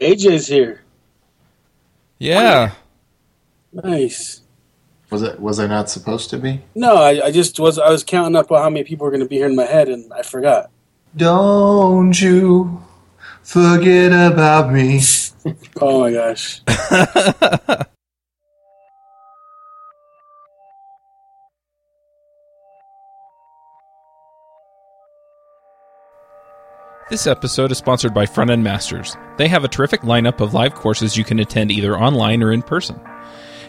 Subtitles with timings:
[0.00, 0.80] AJ's here.
[0.82, 0.86] Oh,
[2.18, 2.72] yeah.
[3.72, 4.42] Nice.
[5.10, 5.40] Was it?
[5.40, 6.62] Was I not supposed to be?
[6.74, 7.78] No, I, I just was.
[7.78, 9.88] I was counting up how many people were going to be here in my head,
[9.88, 10.70] and I forgot.
[11.16, 12.84] Don't you
[13.42, 15.00] forget about me.
[15.80, 16.60] Oh my gosh.
[27.10, 29.16] This episode is sponsored by Front End Masters.
[29.38, 32.60] They have a terrific lineup of live courses you can attend either online or in
[32.60, 33.00] person.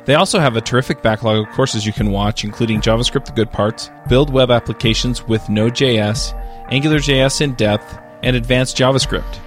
[0.04, 3.50] They also have a terrific backlog of courses you can watch, including JavaScript The Good
[3.50, 6.34] Parts, Build Web Applications with Node.js,
[6.70, 9.40] AngularJS in Depth, and Advanced JavaScript.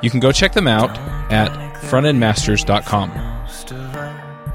[0.00, 0.96] You can go check them out
[1.30, 1.50] at
[1.82, 3.35] frontendmasters.com.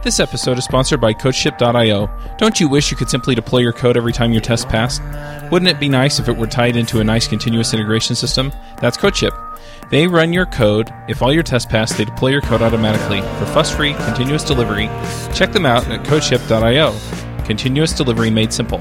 [0.03, 2.09] This episode is sponsored by CodeShip.io.
[2.39, 4.99] Don't you wish you could simply deploy your code every time your test passed?
[5.51, 8.51] Wouldn't it be nice if it were tied into a nice continuous integration system?
[8.79, 9.31] That's CodeShip.
[9.91, 10.91] They run your code.
[11.07, 14.87] If all your tests pass, they deploy your code automatically for fuss-free continuous delivery.
[15.35, 17.45] Check them out at CodeShip.io.
[17.45, 18.79] Continuous delivery made simple.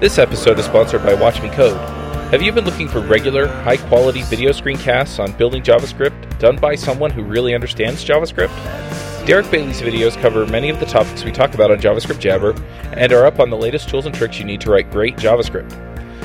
[0.00, 1.76] This episode is sponsored by Watch Me Code.
[2.30, 6.74] Have you been looking for regular, high quality video screencasts on building JavaScript done by
[6.74, 9.17] someone who really understands JavaScript?
[9.28, 12.54] Derick Bailey's videos cover many of the topics we talk about on JavaScript Jabber
[12.94, 15.70] and are up on the latest tools and tricks you need to write great JavaScript.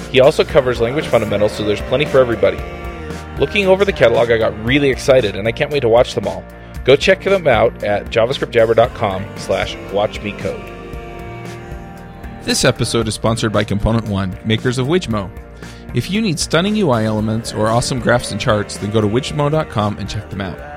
[0.07, 2.55] He also covers language fundamentals, so there's plenty for everybody.
[3.41, 6.27] Looking over the catalog, I got really excited, and I can't wait to watch them
[6.27, 6.45] all.
[6.85, 10.63] Go check them out at javascriptjabber.com slash watchmecode.
[12.45, 15.29] This episode is sponsored by Component One, makers of Wijmo.
[15.93, 19.97] If you need stunning UI elements or awesome graphs and charts, then go to wijmo.com
[19.97, 20.72] and check them out.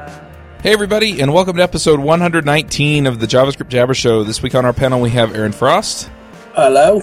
[0.67, 4.25] Hey, everybody, and welcome to episode 119 of the JavaScript Jabber Show.
[4.25, 6.11] This week on our panel, we have Aaron Frost,
[6.55, 7.03] Hello.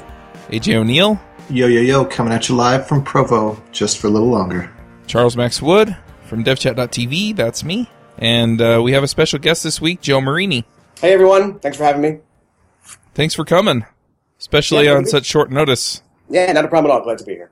[0.50, 1.18] AJ O'Neill,
[1.50, 4.70] Yo yo yo, coming at you live from Provo, just for a little longer.
[5.08, 9.80] Charles Max Wood from devchat.tv, that's me, and uh, we have a special guest this
[9.80, 10.66] week, Joe Marini.
[11.00, 12.20] Hey everyone, thanks for having me.
[13.14, 13.86] Thanks for coming,
[14.40, 16.02] especially Yeah, on such short notice.
[16.30, 17.04] Yeah, not a problem at all.
[17.06, 17.50] Glad to be here.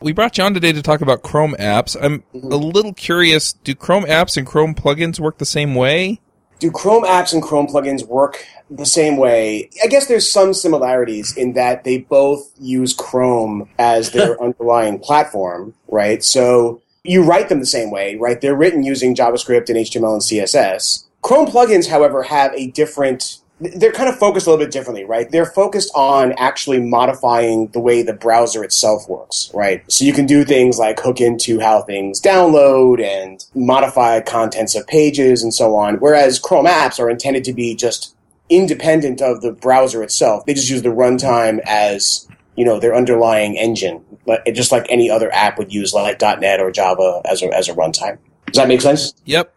[0.00, 1.96] We brought you on today to talk about Chrome apps.
[2.00, 2.48] I'm a mm-hmm.
[2.48, 6.20] little curious do Chrome apps and Chrome plugins work the same way?
[6.60, 9.70] Do Chrome apps and Chrome plugins work the same way?
[9.82, 15.74] I guess there's some similarities in that they both use Chrome as their underlying platform,
[15.88, 16.22] right?
[16.22, 18.40] So you write them the same way, right?
[18.40, 21.06] They're written using JavaScript and HTML and CSS.
[21.22, 25.30] Chrome plugins, however, have a different they're kind of focused a little bit differently, right?
[25.30, 29.82] They're focused on actually modifying the way the browser itself works, right?
[29.90, 34.86] So you can do things like hook into how things download and modify contents of
[34.86, 35.96] pages and so on.
[35.96, 38.14] Whereas Chrome apps are intended to be just
[38.48, 40.46] independent of the browser itself.
[40.46, 45.10] They just use the runtime as, you know, their underlying engine, but just like any
[45.10, 48.18] other app would use like .NET or Java as a, as a runtime.
[48.46, 49.12] Does that make sense?
[49.24, 49.52] Yep.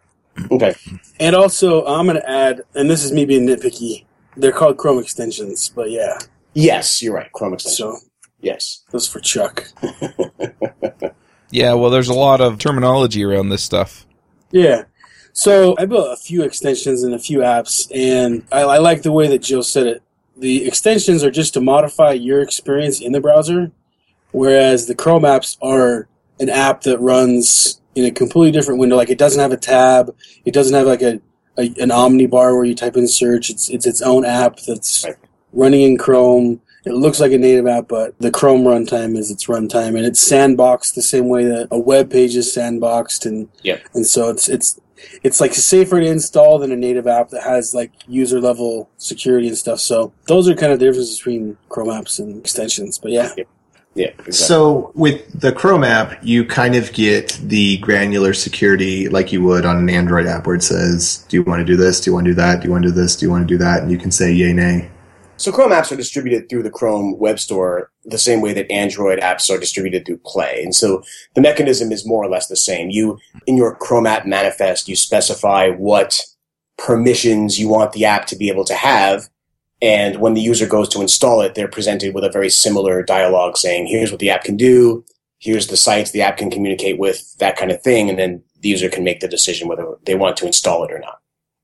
[0.50, 0.74] Okay.
[1.20, 4.04] And also, I'm going to add, and this is me being nitpicky.
[4.36, 6.18] They're called Chrome extensions, but yeah.
[6.54, 7.30] Yes, you're right.
[7.32, 7.96] Chrome extension.
[7.96, 7.98] So
[8.40, 8.82] Yes.
[8.90, 9.66] those for Chuck.
[11.52, 14.06] Yeah, well, there's a lot of terminology around this stuff.
[14.52, 14.84] Yeah.
[15.34, 19.12] So I built a few extensions and a few apps, and I, I like the
[19.12, 20.02] way that Jill said it.
[20.38, 23.70] The extensions are just to modify your experience in the browser,
[24.30, 26.08] whereas the Chrome apps are
[26.40, 28.96] an app that runs in a completely different window.
[28.96, 30.14] Like it doesn't have a tab,
[30.44, 31.20] it doesn't have like a,
[31.58, 33.50] a an Omni bar where you type in search.
[33.50, 35.16] It's it's its own app that's Right.
[35.52, 36.60] running in Chrome.
[36.84, 40.26] It looks like a native app, but the Chrome runtime is its runtime, and it's
[40.28, 43.78] sandboxed the same way that a web page is sandboxed, and yeah.
[43.94, 44.80] and so it's it's
[45.22, 49.46] it's like safer to install than a native app that has like user level security
[49.48, 49.78] and stuff.
[49.80, 52.98] So those are kind of the differences between Chrome apps and extensions.
[52.98, 53.44] But yeah, Yeah.
[53.94, 54.32] Exactly.
[54.32, 59.66] So with the Chrome app, you kind of get the granular security like you would
[59.66, 62.00] on an Android app, where it says, "Do you want to do this?
[62.00, 62.60] Do you want to do that?
[62.60, 63.16] Do you want to do this?
[63.16, 64.88] Do you want to do that?" And you can say yay, nay.
[65.36, 69.18] So Chrome apps are distributed through the Chrome Web Store the same way that Android
[69.18, 70.62] apps are distributed through Play.
[70.62, 71.02] And so
[71.34, 72.90] the mechanism is more or less the same.
[72.90, 76.20] You, in your Chrome app manifest, you specify what
[76.78, 79.28] permissions you want the app to be able to have.
[79.82, 83.58] And when the user goes to install it, they're presented with a very similar dialogue
[83.58, 85.04] saying, here's what the app can do.
[85.40, 88.10] Here's the sites the app can communicate with, that kind of thing.
[88.10, 91.00] And then the user can make the decision whether they want to install it or
[91.00, 91.20] not.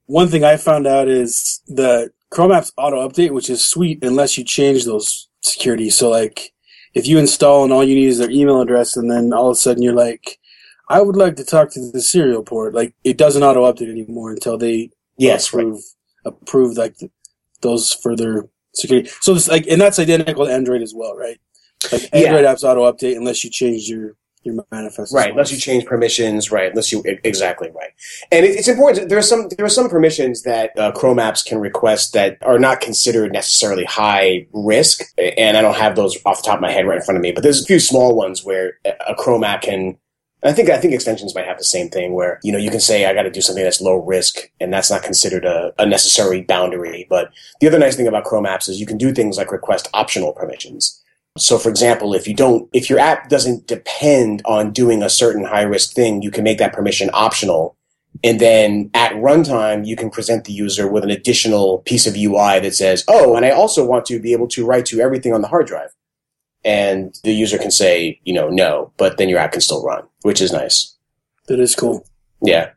[0.06, 4.38] one thing I found out is the Chrome apps auto update, which is sweet unless
[4.38, 5.90] you change those security.
[5.90, 6.52] So like
[6.94, 9.52] if you install and all you need is their email address, and then all of
[9.52, 10.38] a sudden you're like,
[10.90, 12.74] I would like to talk to the serial port.
[12.74, 15.66] Like it doesn't auto update anymore until they Yes, right.
[15.66, 15.80] approve
[16.24, 17.12] approve like th-
[17.60, 19.10] those further security.
[19.20, 21.38] So it's like, and that's identical to Android as well, right?
[21.92, 22.18] Like Yeah.
[22.18, 25.12] Android apps auto update unless you change your your manifest.
[25.12, 26.70] Right, unless you change permissions, right?
[26.70, 27.90] Unless you exactly right,
[28.30, 29.08] and it, it's important.
[29.08, 32.58] There are some there are some permissions that uh, Chrome apps can request that are
[32.58, 36.70] not considered necessarily high risk, and I don't have those off the top of my
[36.70, 37.32] head right in front of me.
[37.32, 39.98] But there's a few small ones where a Chrome app can.
[40.44, 42.80] I think I think extensions might have the same thing where you know you can
[42.80, 45.86] say I got to do something that's low risk, and that's not considered a, a
[45.86, 47.06] necessary boundary.
[47.10, 47.30] But
[47.60, 50.32] the other nice thing about Chrome apps is you can do things like request optional
[50.32, 51.02] permissions.
[51.36, 55.44] So, for example, if you don't, if your app doesn't depend on doing a certain
[55.44, 57.76] high risk thing, you can make that permission optional.
[58.24, 62.58] And then at runtime, you can present the user with an additional piece of UI
[62.60, 65.42] that says, Oh, and I also want to be able to write to everything on
[65.42, 65.90] the hard drive.
[66.64, 70.04] And the user can say, you know, no, but then your app can still run,
[70.22, 70.96] which is nice.
[71.46, 72.06] That is cool.
[72.42, 72.70] Yeah.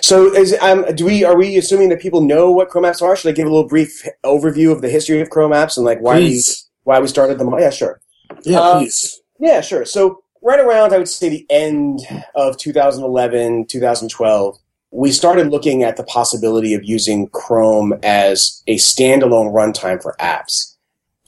[0.00, 3.14] So, is, um, do we are we assuming that people know what Chrome apps are?
[3.16, 6.00] Should I give a little brief overview of the history of Chrome apps and like
[6.00, 6.42] why we
[6.84, 7.52] why we started them?
[7.58, 8.00] Yeah, sure.
[8.44, 9.20] Yeah, Uh, please.
[9.38, 9.84] Yeah, sure.
[9.84, 12.00] So right around, I would say the end
[12.34, 14.58] of 2011, 2012,
[14.92, 20.75] we started looking at the possibility of using Chrome as a standalone runtime for apps.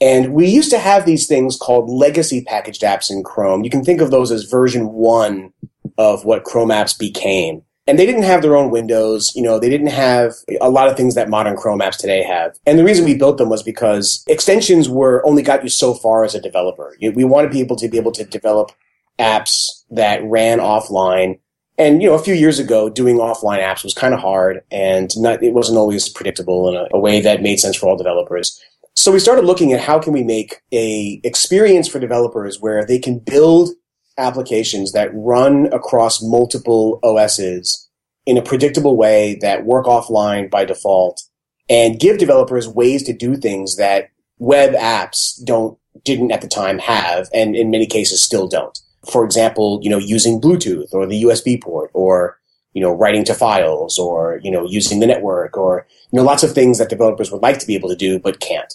[0.01, 3.63] And we used to have these things called legacy packaged apps in Chrome.
[3.63, 5.51] You can think of those as version one
[5.97, 7.63] of what Chrome apps became.
[7.85, 9.31] And they didn't have their own windows.
[9.35, 12.55] You know, they didn't have a lot of things that modern Chrome apps today have.
[12.65, 16.23] And the reason we built them was because extensions were only got you so far
[16.23, 16.95] as a developer.
[17.01, 18.71] We wanted people to be able to develop
[19.17, 21.39] apps that ran offline.
[21.79, 25.11] And, you know, a few years ago, doing offline apps was kind of hard and
[25.17, 28.61] not, it wasn't always predictable in a, a way that made sense for all developers.
[28.99, 32.99] So we started looking at how can we make a experience for developers where they
[32.99, 33.69] can build
[34.17, 37.89] applications that run across multiple OSs
[38.25, 41.21] in a predictable way that work offline by default
[41.69, 46.77] and give developers ways to do things that web apps don't didn't at the time
[46.77, 48.79] have and in many cases still don't.
[49.09, 52.37] For example, you know, using Bluetooth or the USB port or
[52.73, 56.43] you know, writing to files or, you know, using the network or, you know, lots
[56.43, 58.73] of things that developers would like to be able to do but can't.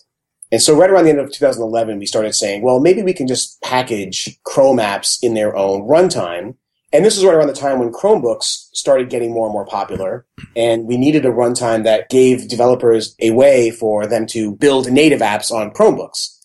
[0.52, 3.26] And so right around the end of 2011, we started saying, well, maybe we can
[3.26, 6.54] just package Chrome apps in their own runtime.
[6.92, 10.26] And this is right around the time when Chromebooks started getting more and more popular.
[10.54, 15.20] And we needed a runtime that gave developers a way for them to build native
[15.20, 16.38] apps on Chromebooks.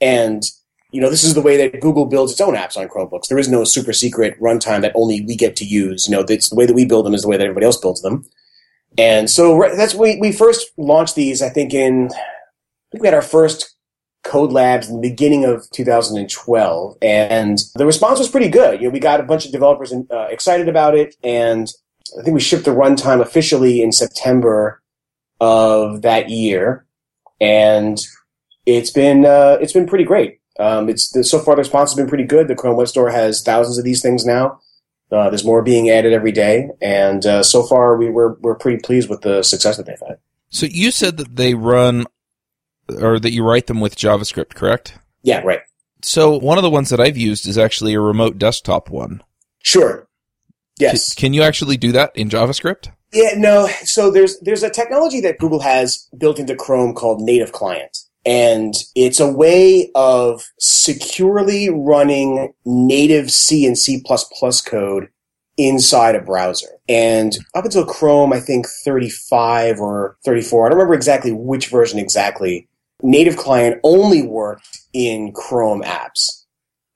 [0.00, 0.44] And,
[0.92, 3.26] you know, this is the way that Google builds its own apps on Chromebooks.
[3.28, 6.06] There is no super secret runtime that only we get to use.
[6.06, 7.80] You know, it's the way that we build them is the way that everybody else
[7.80, 8.24] builds them.
[8.96, 12.10] And so that's we we first launched these, I think, in
[12.90, 13.74] think we had our first
[14.24, 18.80] code labs in the beginning of 2012, and the response was pretty good.
[18.80, 21.72] You know, we got a bunch of developers uh, excited about it, and
[22.18, 24.82] I think we shipped the runtime officially in September
[25.40, 26.86] of that year,
[27.40, 27.98] and
[28.66, 30.40] it's been uh, it's been pretty great.
[30.58, 32.48] Um, it's so far the response has been pretty good.
[32.48, 34.60] The Chrome Web Store has thousands of these things now.
[35.10, 38.78] Uh, there's more being added every day, and uh, so far we were we're pretty
[38.78, 40.18] pleased with the success that they've had.
[40.50, 42.06] So you said that they run,
[43.00, 44.98] or that you write them with JavaScript, correct?
[45.22, 45.60] Yeah, right.
[46.02, 49.22] So one of the ones that I've used is actually a remote desktop one.
[49.62, 50.08] Sure.
[50.78, 51.14] Yes.
[51.14, 52.92] Can, can you actually do that in JavaScript?
[53.12, 53.68] Yeah, no.
[53.84, 57.96] So there's there's a technology that Google has built into Chrome called Native Client.
[58.26, 64.02] And it's a way of securely running native C and C++
[64.66, 65.08] code
[65.56, 66.68] inside a browser.
[66.88, 71.98] And up until Chrome, I think 35 or 34, I don't remember exactly which version
[71.98, 72.68] exactly,
[73.02, 76.44] Native Client only worked in Chrome apps.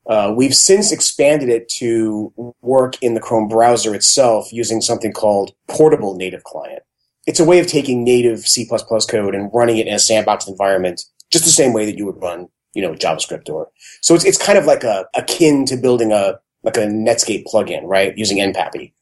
[0.07, 5.55] Uh, we've since expanded it to work in the Chrome browser itself using something called
[5.69, 6.83] Portable Native Client.
[7.27, 11.05] It's a way of taking native C++ code and running it in a sandbox environment,
[11.31, 13.69] just the same way that you would run, you know, JavaScript or.
[14.01, 17.83] So it's it's kind of like a akin to building a like a Netscape plugin,
[17.85, 18.17] right?
[18.19, 18.93] Using NPAPI.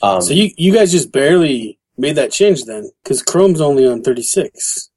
[0.00, 4.02] Um, So you you guys just barely made that change then, because Chrome's only on
[4.02, 4.88] 36.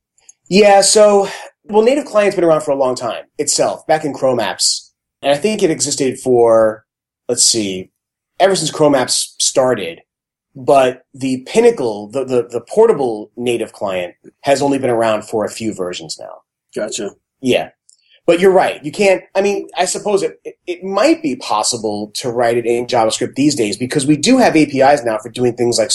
[0.49, 1.27] Yeah, so
[1.65, 5.31] well, native client's been around for a long time itself, back in Chrome apps, and
[5.31, 6.85] I think it existed for
[7.27, 7.91] let's see,
[8.39, 10.01] ever since Chrome apps started.
[10.57, 15.49] But the PNaCl, the, the the portable native client, has only been around for a
[15.49, 16.41] few versions now.
[16.73, 17.11] Gotcha.
[17.41, 17.71] Yeah.
[18.25, 18.83] But you're right.
[18.83, 22.65] You can't, I mean, I suppose it, it, it might be possible to write it
[22.65, 25.91] in JavaScript these days because we do have APIs now for doing things like,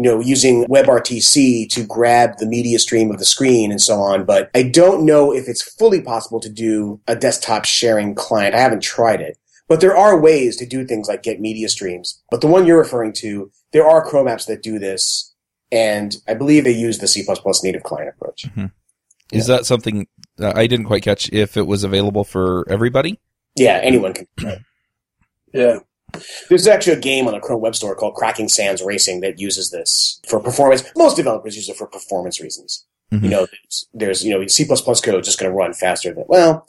[0.00, 4.24] you know, using WebRTC to grab the media stream of the screen and so on.
[4.24, 8.54] But I don't know if it's fully possible to do a desktop sharing client.
[8.54, 9.36] I haven't tried it.
[9.68, 12.18] But there are ways to do things like get media streams.
[12.30, 15.34] But the one you're referring to, there are Chrome apps that do this.
[15.70, 17.22] And I believe they use the C++
[17.62, 18.46] native client approach.
[19.32, 20.06] Is that something
[20.40, 23.20] uh, I didn't quite catch if it was available for everybody?
[23.54, 24.64] Yeah, anyone can.
[25.52, 25.80] Yeah.
[26.48, 29.70] There's actually a game on the Chrome Web Store called Cracking Sands Racing that uses
[29.70, 30.84] this for performance.
[30.96, 32.84] Most developers use it for performance reasons.
[33.12, 33.24] Mhm.
[33.24, 36.66] You know, there's, there's you know C++ code just going to run faster than well.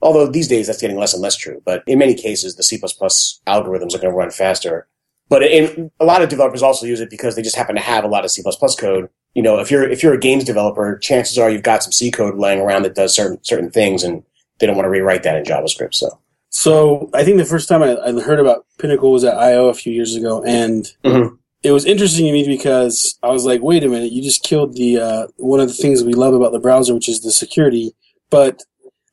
[0.00, 2.76] Although these days that's getting less and less true, but in many cases the C++
[2.78, 4.88] algorithms are going to run faster.
[5.28, 8.04] But in, a lot of developers also use it because they just happen to have
[8.04, 8.42] a lot of C++
[8.78, 9.08] code.
[9.34, 12.10] You know, if you're if you're a games developer, chances are you've got some C
[12.10, 14.22] code laying around that does certain certain things, and
[14.58, 15.94] they don't want to rewrite that in JavaScript.
[15.94, 16.18] So
[16.52, 19.74] So I think the first time I, I heard about PNaCl was at I/O a
[19.74, 21.38] few years ago, and Mhm.
[21.62, 24.12] it was interesting to me because I was like, "Wait a minute!
[24.12, 27.08] You just killed the uh, one of the things we love about the browser, which
[27.08, 27.94] is the security."
[28.30, 28.62] But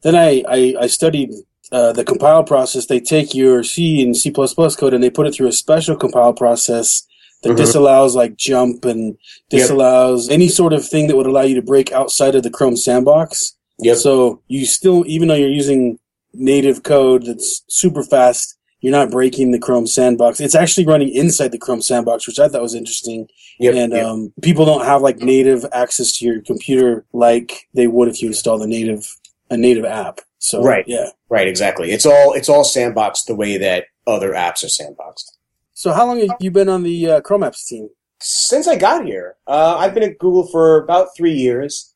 [0.04, 1.32] then I I, I studied
[1.72, 2.88] uh, the compile process.
[2.88, 6.34] They take your C and C code and they put it through a special compile
[6.34, 7.04] process
[7.44, 7.58] that Mhm.
[7.58, 9.16] disallows like jump and
[9.52, 9.62] Yep.
[9.62, 12.76] disallows any sort of thing that would allow you to break outside of the Chrome
[12.76, 13.54] sandbox.
[13.82, 13.96] Yep.
[13.98, 16.00] So you still, even though you're using
[16.34, 20.40] native code that's super fast, you're not breaking the Chrome sandbox.
[20.40, 23.28] It's actually running inside the Chrome sandbox, which I thought was interesting.
[23.60, 24.06] Yep, and yep.
[24.06, 28.30] um, people don't have like native access to your computer like they would if you
[28.30, 29.16] install the native
[29.50, 30.22] a native app.
[30.38, 30.86] So Right.
[30.88, 31.08] yeah.
[31.28, 31.92] Right, exactly.
[31.92, 35.32] It's all it's all sandboxed the way that other apps are sandboxed.
[35.74, 37.90] So how long have you been on the uh, Chrome apps team?
[38.22, 41.94] Since I got here, uh, I've been at Google for about three years,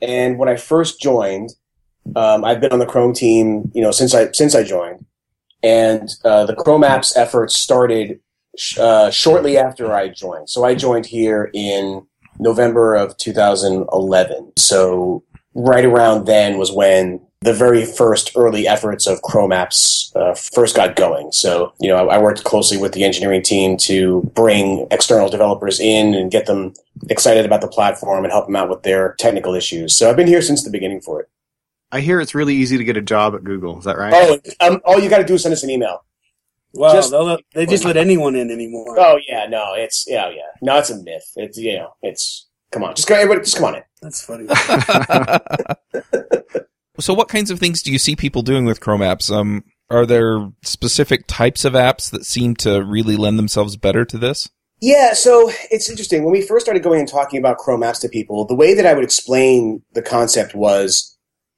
[0.00, 1.50] and when I first joined,
[2.16, 5.04] um, I've been on the Chrome team, you know, since I since I joined,
[5.62, 8.20] and uh, the Chrome apps efforts started
[8.56, 10.50] sh- uh, shortly after I joined.
[10.50, 12.06] So I joined here in
[12.38, 14.52] November of 2011.
[14.56, 20.34] So right around then was when the very first early efforts of Chrome apps uh,
[20.34, 21.30] first got going.
[21.30, 25.78] So, you know, I, I worked closely with the engineering team to bring external developers
[25.78, 26.72] in and get them
[27.10, 29.94] excited about the platform and help them out with their technical issues.
[29.94, 31.28] So I've been here since the beginning for it.
[31.94, 33.78] I hear it's really easy to get a job at Google.
[33.78, 34.12] Is that right?
[34.12, 36.04] Oh, um, all you got to do is send us an email.
[36.72, 38.98] Wow, Just- they'll they just let anyone in anymore.
[38.98, 41.30] Oh yeah, no, it's yeah, yeah, no, it's a myth.
[41.36, 43.82] It's you know, it's come on, just go, everybody, just come on in.
[44.02, 44.48] That's funny.
[47.00, 49.28] So, what kinds of things do you see people doing with Chrome apps?
[49.28, 54.16] Um, are there specific types of apps that seem to really lend themselves better to
[54.16, 54.48] this?
[54.80, 56.22] Yeah, so it's interesting.
[56.22, 58.86] When we first started going and talking about Chrome apps to people, the way that
[58.86, 61.13] I would explain the concept was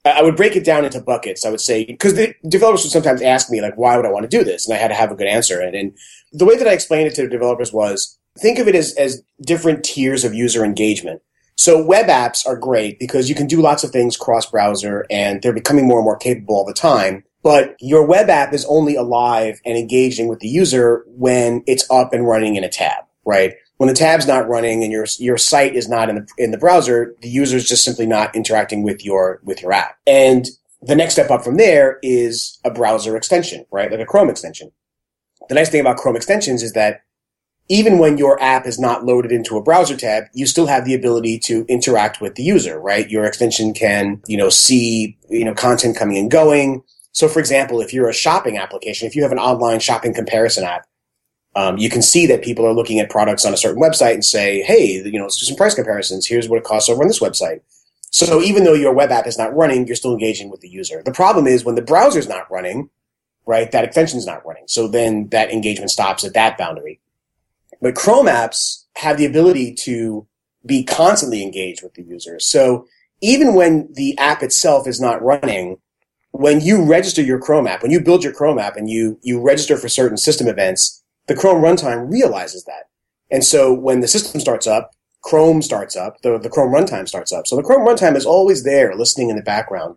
[0.06, 1.44] I would break it down into buckets.
[1.44, 4.28] I would say, because the developers would sometimes ask me, like, why would I want
[4.28, 4.66] to do this?
[4.66, 5.60] And I had to have a good answer.
[5.60, 5.96] And, and
[6.32, 9.84] the way that I explained it to developers was think of it as, as different
[9.84, 11.22] tiers of user engagement.
[11.56, 15.40] So web apps are great because you can do lots of things cross browser and
[15.40, 17.24] they're becoming more and more capable all the time.
[17.42, 22.12] But your web app is only alive and engaging with the user when it's up
[22.12, 23.54] and running in a tab, right?
[23.78, 26.58] When the tab's not running and your your site is not in the in the
[26.58, 29.98] browser, the user is just simply not interacting with your with your app.
[30.06, 30.46] And
[30.82, 33.90] the next step up from there is a browser extension, right?
[33.90, 34.72] Like a Chrome extension.
[35.48, 37.02] The nice thing about Chrome extensions is that
[37.68, 40.94] even when your app is not loaded into a browser tab, you still have the
[40.94, 43.10] ability to interact with the user, right?
[43.10, 46.82] Your extension can, you know, see, you know, content coming and going.
[47.10, 50.64] So for example, if you're a shopping application, if you have an online shopping comparison
[50.64, 50.86] app,
[51.56, 54.24] um, you can see that people are looking at products on a certain website and
[54.24, 56.26] say, hey, you know, let's do some price comparisons.
[56.26, 57.62] Here's what it costs over on this website.
[58.10, 61.02] So even though your web app is not running, you're still engaging with the user.
[61.02, 62.90] The problem is when the browser's not running,
[63.46, 64.64] right, that extension's not running.
[64.68, 67.00] So then that engagement stops at that boundary.
[67.80, 70.26] But Chrome apps have the ability to
[70.64, 72.38] be constantly engaged with the user.
[72.38, 72.86] So
[73.22, 75.78] even when the app itself is not running,
[76.32, 79.40] when you register your Chrome app, when you build your Chrome app and you, you
[79.40, 82.88] register for certain system events, the Chrome runtime realizes that.
[83.30, 84.92] And so when the system starts up,
[85.22, 87.46] Chrome starts up, the, the Chrome runtime starts up.
[87.46, 89.96] So the Chrome runtime is always there listening in the background.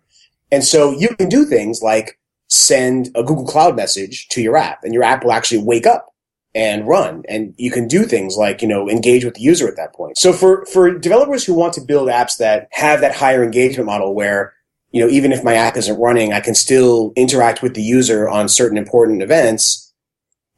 [0.52, 4.84] And so you can do things like send a Google Cloud message to your app
[4.84, 6.08] and your app will actually wake up
[6.56, 7.24] and run.
[7.30, 10.18] And you can do things like, you know, engage with the user at that point.
[10.18, 14.16] So for, for developers who want to build apps that have that higher engagement model
[14.16, 14.54] where,
[14.92, 18.28] you know, even if my app isn't running, I can still interact with the user
[18.28, 19.89] on certain important events,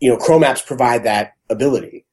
[0.02, 2.06] you know, Chrome apps provide that ability.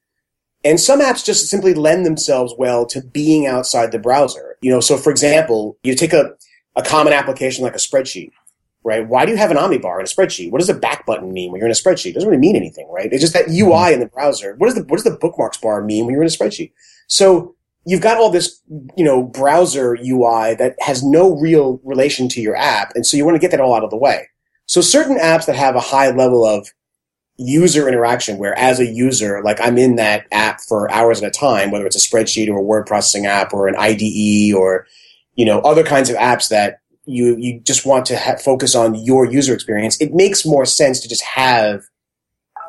[0.65, 4.57] And some apps just simply lend themselves well to being outside the browser.
[4.61, 6.35] You know, so for example, you take a,
[6.77, 8.31] a common application like a spreadsheet
[8.85, 9.07] right?
[9.07, 10.51] Why do you have an omnibar in a spreadsheet?
[10.51, 12.11] What does a back button mean when you're in a spreadsheet?
[12.11, 13.13] It doesn't really mean anything, right?
[13.13, 13.95] It's just that UI mm-hmm.
[13.95, 14.55] in the browser.
[14.57, 16.73] What does the what does the bookmarks bar mean when you're in a spreadsheet?
[17.07, 17.55] So
[17.85, 18.63] you've got all this,
[18.97, 23.25] you know, browser UI that has no real relation to your app, and so you
[23.25, 24.29] want to get that all out of the way.
[24.67, 26.69] So certain apps that have a high level of
[27.39, 31.31] user interaction, where as a user, like I'm in that app for hours at a
[31.31, 34.87] time, whether it's a spreadsheet or a word processing app or an IDE or
[35.35, 38.95] you know other kinds of apps that you you just want to ha- focus on
[38.95, 41.85] your user experience, it makes more sense to just have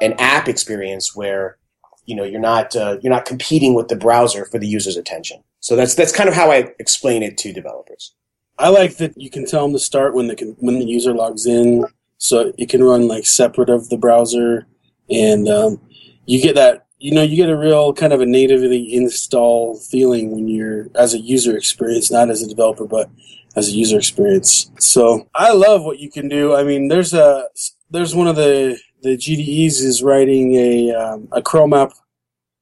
[0.01, 1.57] an app experience where
[2.05, 5.43] you know you're not uh, you're not competing with the browser for the user's attention.
[5.59, 8.13] So that's that's kind of how I explain it to developers.
[8.57, 11.45] I like that you can tell them to start when the when the user logs
[11.45, 11.85] in,
[12.19, 14.67] so it can run like separate of the browser,
[15.09, 15.81] and um,
[16.25, 20.31] you get that you know you get a real kind of a natively install feeling
[20.31, 23.09] when you're as a user experience, not as a developer, but
[23.55, 24.69] as a user experience.
[24.79, 26.55] So I love what you can do.
[26.55, 27.47] I mean, there's a
[27.89, 31.93] there's one of the the GDEs is writing a um, a Chrome app.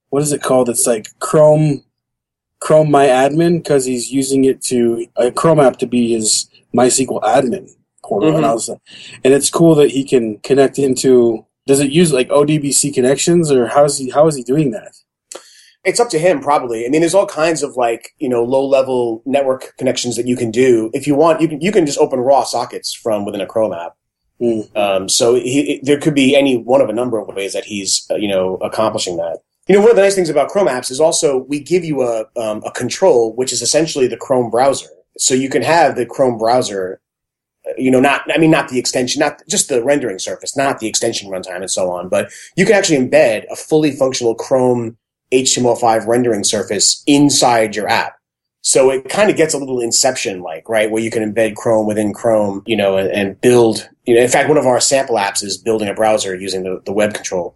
[0.10, 0.70] What is it called?
[0.70, 1.84] It's like Chrome
[2.60, 7.24] Chrome My Admin because he's using it to a Chrome app to be his MySQL
[7.24, 7.72] admin
[8.10, 8.36] Mhm.
[8.38, 11.46] and, I was, and it's cool that he can connect into.
[11.66, 14.96] Does it use like ODBC connections, or how is he how is he doing that?
[15.84, 16.86] It's up to him, probably.
[16.86, 20.36] I mean, there's all kinds of like you know low level network connections that you
[20.36, 20.90] can do.
[20.94, 23.74] If you want, you can you can just open raw sockets from within a Chrome
[23.74, 23.94] app.
[24.40, 24.62] Hmm.
[24.76, 28.06] Um, so he, there could be any one of a number of ways that he's
[28.12, 29.40] uh, you know accomplishing that.
[29.68, 32.04] You know, one of the nice things about Chrome apps is also we give you
[32.04, 34.88] a um, a control, which is essentially the Chrome browser.
[35.18, 37.02] So you can have the Chrome browser.
[37.78, 40.88] You know, not I mean, not the extension, not just the rendering surface, not the
[40.88, 44.98] extension runtime and so on, but you can actually embed a fully functional Chrome
[45.32, 48.18] HTML5 rendering surface inside your app.
[48.62, 50.92] So it kind of gets a little Inception like, right?
[50.92, 54.28] Where you can embed Chrome within Chrome, you know, and, and build, you know, in
[54.28, 57.56] fact, one of our sample apps is building a browser using the, the web control.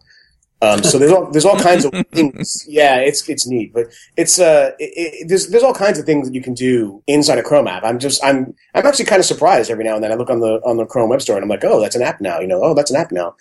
[0.64, 2.66] Um, so there's all, there's all kinds of things.
[2.68, 6.28] Yeah, it's, it's neat, but it's, uh, it, it, there's, there's all kinds of things
[6.28, 7.84] that you can do inside a Chrome app.
[7.84, 10.12] I'm just, I'm, I'm actually kind of surprised every now and then.
[10.12, 12.04] I look on the, on the Chrome web store and I'm like, oh, that's an
[12.04, 13.36] app now, you know, oh, that's an app now.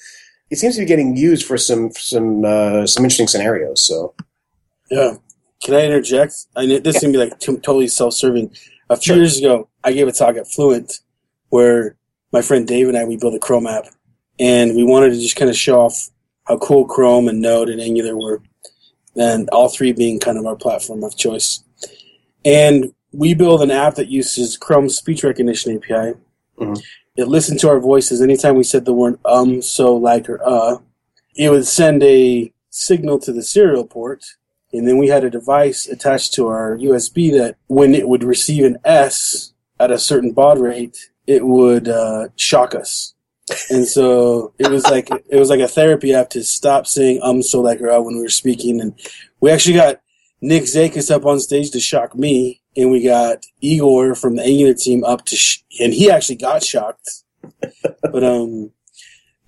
[0.51, 3.83] It seems to be getting used for some, some, uh, some interesting scenarios.
[3.83, 4.15] So.
[4.91, 5.15] Yeah.
[5.63, 6.35] Can I interject?
[6.57, 8.55] I know this is gonna be like t- totally self-serving.
[8.89, 11.01] A few years ago, I gave a talk at Fluent
[11.51, 11.97] where
[12.33, 13.85] my friend Dave and I we built a Chrome app,
[14.39, 16.11] and we wanted to just kind of show off
[16.45, 18.43] how cool Chrome and Node and Angular were,
[19.17, 21.63] and all three being kind of our platform of choice.
[22.45, 26.15] And we build an app that uses Chrome's speech recognition API.
[26.59, 26.81] Mhm.
[27.17, 30.79] It listened to our voices anytime we said the word um, so, like, or uh.
[31.37, 34.25] It would send a signal to the serial port
[34.73, 38.65] and then we had a device attached to our USB that when it would receive
[38.65, 43.15] an S at a certain baud rate, it would uh, shock us.
[43.71, 47.43] And so it was like it was like a therapy app to stop saying um
[47.43, 48.81] so like or uh when we were speaking.
[48.81, 48.99] And
[49.41, 50.01] we actually got
[50.41, 54.75] Nick Zakas up on stage to shock me, and we got Igor from the Angular
[54.75, 57.25] team up to, sh- and he actually got shocked.
[58.03, 58.73] But um,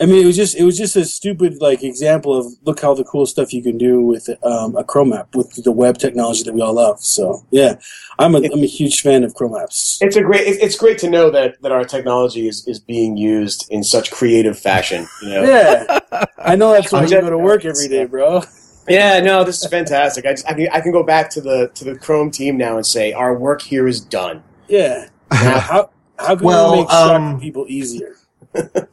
[0.02, 2.92] I mean, it was just it was just a stupid like example of look how
[2.92, 6.42] the cool stuff you can do with um, a Chrome app with the web technology
[6.42, 6.98] that we all love.
[6.98, 7.76] So yeah,
[8.18, 9.98] I'm a I'm a huge fan of Chrome apps.
[10.00, 13.68] It's a great it's great to know that, that our technology is, is being used
[13.70, 15.06] in such creative fashion.
[15.22, 15.42] You know.
[15.44, 16.00] Yeah,
[16.38, 18.42] I know that's why you go to work every day, bro.
[18.88, 20.26] Yeah, no, this is fantastic.
[20.26, 22.76] I, just, I can I can go back to the to the Chrome team now
[22.76, 24.42] and say our work here is done.
[24.66, 28.16] Yeah, how how can Well, we make shocking um, people easier?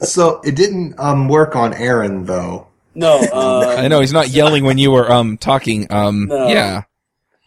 [0.02, 2.68] So it didn't um, work on Aaron though.
[2.96, 5.88] No, uh, I know he's not yelling when you were um talking.
[5.90, 6.48] Um, No.
[6.50, 6.82] yeah.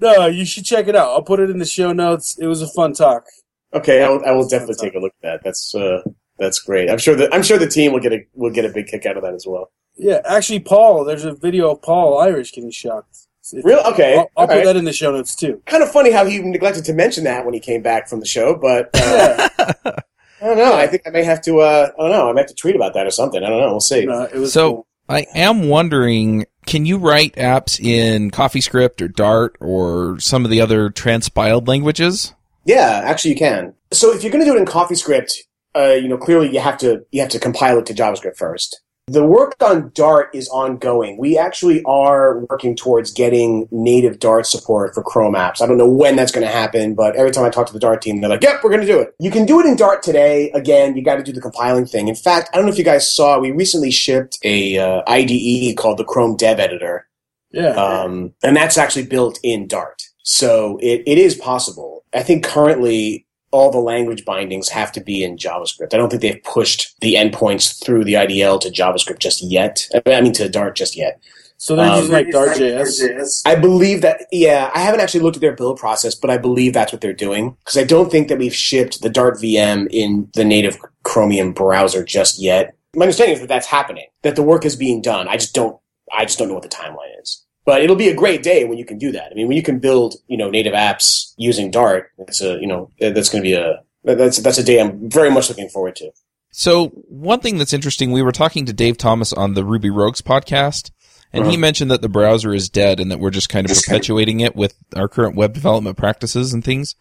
[0.00, 1.08] no, you should check it out.
[1.10, 2.36] I'll put it in the show notes.
[2.38, 3.24] It was a fun talk.
[3.72, 5.40] Okay, I will, I will definitely take a look at that.
[5.44, 6.02] That's uh,
[6.38, 6.90] that's great.
[6.90, 9.06] I'm sure that I'm sure the team will get a will get a big kick
[9.06, 9.70] out of that as well.
[9.96, 11.04] Yeah, actually, Paul.
[11.04, 13.16] There's a video of Paul Irish getting shocked.
[13.52, 14.18] If- Real okay.
[14.18, 14.64] I'll, I'll put right.
[14.64, 15.62] that in the show notes too.
[15.66, 18.26] Kind of funny how he neglected to mention that when he came back from the
[18.26, 19.96] show, but uh, Yeah,
[20.42, 20.74] I don't know.
[20.74, 21.60] I think I may have to.
[21.60, 22.28] Uh, I don't know.
[22.28, 23.42] I may have to tweet about that or something.
[23.42, 23.70] I don't know.
[23.70, 24.04] We'll see.
[24.04, 24.86] no, it was So cool.
[25.08, 30.60] I am wondering, can you write apps in CoffeeScript or Dart or some of the
[30.60, 32.34] other transpiled languages?
[32.64, 33.74] Yeah, actually, you can.
[33.92, 35.32] So if you're going to do it in CoffeeScript,
[35.76, 38.80] uh, you know, clearly you have to you have to compile it to JavaScript first.
[39.08, 41.18] The work on Dart is ongoing.
[41.18, 45.60] We actually are working towards getting native Dart support for Chrome apps.
[45.60, 47.80] I don't know when that's going to happen, but every time I talk to the
[47.80, 49.74] Dart team, they're like, "Yep, we're going to do it." You can do it in
[49.74, 50.52] Dart today.
[50.52, 52.06] Again, you got to do the compiling thing.
[52.06, 55.76] In fact, I don't know if you guys saw, we recently shipped a uh, IDE
[55.76, 57.08] called the Chrome Dev Editor,
[57.50, 57.70] yeah.
[57.70, 60.00] um, and that's actually built in Dart.
[60.22, 62.04] So it, it is possible.
[62.14, 65.94] I think currently all the language bindings have to be in JavaScript.
[65.94, 69.86] I don't think they've pushed the endpoints through the IDL to JavaScript just yet.
[70.06, 71.20] I mean, to Dart just yet.
[71.58, 73.42] so they're um, using like Dart.js.
[73.44, 76.72] I believe that, yeah, I haven't actually looked at their build process, but I believe
[76.72, 77.56] that's what they're doing.
[77.60, 82.02] Because I don't think that we've shipped the Dart VM in the native Chromium browser
[82.02, 82.74] just yet.
[82.96, 85.28] My understanding is that that's happening, that the work is being done.
[85.28, 85.78] I just don't,
[86.12, 87.44] I just don't know what the timeline is.
[87.64, 89.30] But it'll be a great day when you can do that.
[89.30, 92.66] I mean, when you can build, you know, native apps using Dart, it's a, you
[92.66, 95.94] know, that's going to be a, that's, that's a day I'm very much looking forward
[95.96, 96.10] to.
[96.50, 100.20] So one thing that's interesting, we were talking to Dave Thomas on the Ruby Rogues
[100.20, 100.90] podcast,
[101.32, 101.60] and he uh-huh.
[101.60, 104.74] mentioned that the browser is dead and that we're just kind of perpetuating it with
[104.94, 106.94] our current web development practices and things.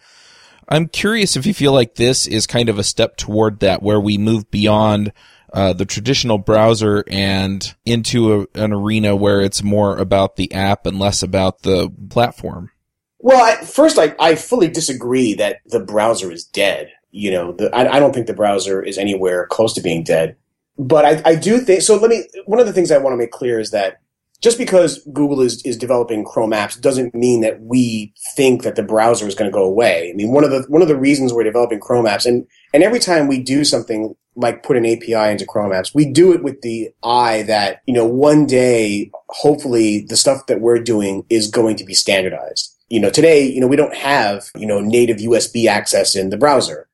[0.70, 4.00] I'm curious if you feel like this is kind of a step toward that, where
[4.00, 5.12] we move beyond
[5.54, 10.86] uh, the traditional browser and into a, an arena where it's more about the app
[10.86, 12.72] and less about the platform.
[13.20, 16.92] Well, I, first, I, I fully disagree that the browser is dead.
[17.12, 20.38] You know, the, I, I don't think the browser is anywhere close to being dead.
[20.78, 21.98] But I, I do think so.
[21.98, 22.24] Let me.
[22.46, 24.02] One of the things I want to make clear is that
[24.42, 28.84] just because Google is, is developing Chrome apps doesn't mean that we think that the
[28.84, 30.10] browser is going to go away.
[30.12, 32.84] I mean, one of the one of the reasons we're developing Chrome apps, and and
[32.84, 36.44] every time we do something like put an API into Chrome apps, we do it
[36.44, 41.50] with the eye that you know one day, hopefully, the stuff that we're doing is
[41.50, 42.76] going to be standardized.
[42.90, 46.38] You know, today, you know, we don't have you know native USB access in the
[46.38, 46.88] browser,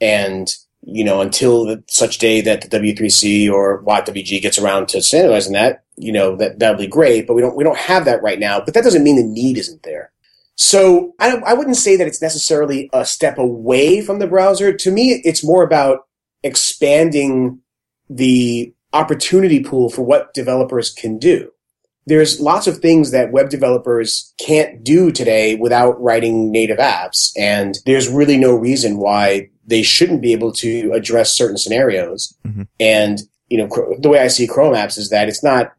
[0.00, 5.02] and you know, until the, such day that the W3C or WHATWG gets around to
[5.02, 7.26] standardizing that, you know, that that'll be great.
[7.26, 8.60] But we don't we don't have that right now.
[8.60, 10.12] But that doesn't mean the need isn't there.
[10.54, 14.72] So I, I wouldn't say that it's necessarily a step away from the browser.
[14.72, 16.07] To me, it's more about
[16.42, 17.60] expanding
[18.08, 21.50] the opportunity pool for what developers can do.
[22.06, 27.32] There's lots of things that web developers can't do today without writing native apps.
[27.36, 32.34] And there's really no reason why they shouldn't be able to address certain scenarios.
[32.46, 32.66] Mhm.
[32.80, 33.68] And, you know,
[34.00, 35.72] the way I see Chrome apps is that it's not,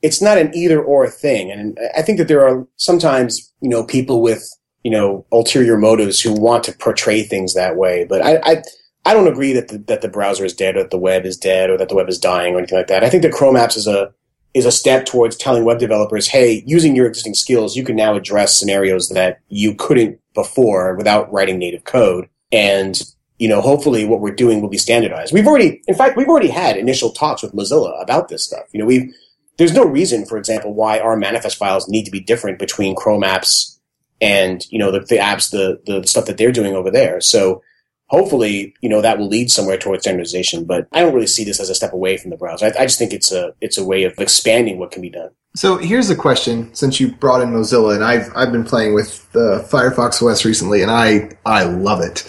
[0.00, 1.50] it's not an either or thing.
[1.50, 4.48] And I think that there are sometimes, you know, people with,
[4.84, 8.06] you know, ulterior motives who want to portray things that way.
[8.08, 8.62] But I, I,
[9.06, 11.36] I don't agree that the, that the browser is dead or that the web is
[11.36, 13.04] dead or that the web is dying or anything like that.
[13.04, 14.14] I think that Chrome apps is a,
[14.54, 18.14] is a step towards telling web developers, hey, using your existing skills, you can now
[18.14, 22.28] address scenarios that you couldn't before without writing native code.
[22.50, 23.00] And,
[23.38, 25.34] you know, hopefully what we're doing will be standardized.
[25.34, 28.64] We've already, in fact, we've already had initial talks with Mozilla about this stuff.
[28.72, 29.12] You know, we've,
[29.58, 33.22] there's no reason, for example, why our manifest files need to be different between Chrome
[33.22, 33.78] apps
[34.20, 37.20] and, you know, the, the apps, the, the stuff that they're doing over there.
[37.20, 37.62] So,
[38.08, 40.64] hopefully, you know, that will lead somewhere towards standardization.
[40.64, 42.66] But I don't really see this as a step away from the browser.
[42.66, 45.30] I, I just think it's a it's a way of expanding what can be done.
[45.56, 49.30] So here's a question: Since you brought in Mozilla, and I've I've been playing with
[49.32, 52.20] the Firefox OS recently, and I I love it.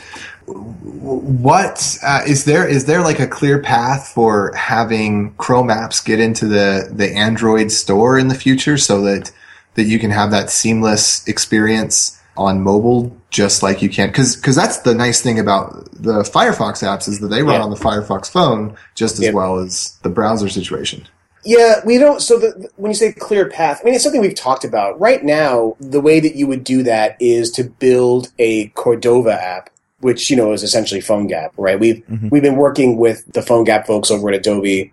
[0.48, 2.68] What uh, is there?
[2.68, 7.72] Is there like a clear path for having Chrome apps get into the the Android
[7.72, 9.32] store in the future, so that
[9.74, 14.08] that you can have that seamless experience on mobile, just like you can?
[14.10, 17.64] Because because that's the nice thing about the Firefox apps is that they run Yeah.
[17.64, 19.32] on the Firefox phone just as Yeah.
[19.32, 21.08] well as the browser situation.
[21.48, 22.22] Yeah, we don't.
[22.22, 25.00] So the, when you say clear path, I mean it's something we've talked about.
[25.00, 29.70] Right now, the way that you would do that is to build a Cordova app,
[30.00, 31.80] which you know is essentially PhoneGap, right?
[31.80, 32.32] We've Mhm.
[32.32, 34.92] we've been working with the PhoneGap folks over at Adobe,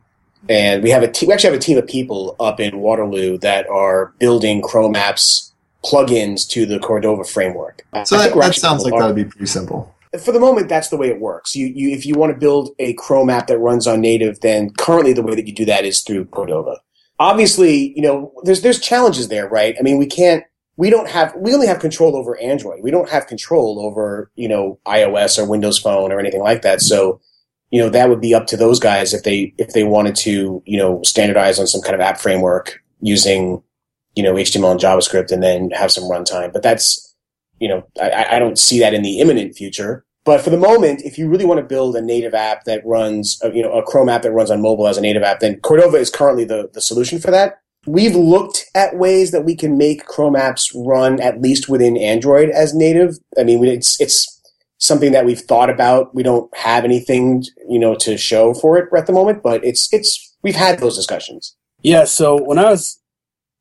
[0.48, 3.38] and we have a te- we actually have a team of people up in Waterloo
[3.38, 5.51] that are building Chrome apps
[5.84, 7.84] plugins to the Cordova framework.
[8.04, 9.94] So that, that sounds like that would be pretty simple.
[10.20, 11.56] for the moment, that's the way it works.
[11.56, 14.70] You, you, if you want to build a Chrome app that runs on native, then
[14.70, 16.76] currently the way that you do that is through Cordova.
[17.18, 19.74] Obviously, you know, there's, there's challenges there, right?
[19.78, 20.44] I mean, we can't,
[20.76, 22.82] we don't have, we only have control over Android.
[22.82, 26.80] We don't have control over, you know, iOS or Windows Phone or anything like that.
[26.80, 27.20] So,
[27.70, 30.62] you know, that would be up to those guys if they, if they wanted to,
[30.66, 33.62] you know, standardize on some kind of app framework using,
[34.14, 36.52] you know, HTML and JavaScript and then have some runtime.
[36.52, 37.14] But that's,
[37.58, 40.04] you know, I, I don't see that in the imminent future.
[40.24, 43.40] But for the moment, if you really want to build a native app that runs,
[43.44, 45.58] uh, you know, a Chrome app that runs on mobile as a native app, then
[45.60, 47.58] Cordova is currently the, the solution for that.
[47.86, 52.50] We've looked at ways that we can make Chrome apps run at least within Android
[52.50, 53.16] as native.
[53.36, 54.40] I mean, it's, it's
[54.78, 56.14] something that we've thought about.
[56.14, 59.92] We don't have anything, you know, to show for it at the moment, but it's,
[59.92, 61.56] it's, we've had those discussions.
[61.82, 63.00] Yeah, so when I was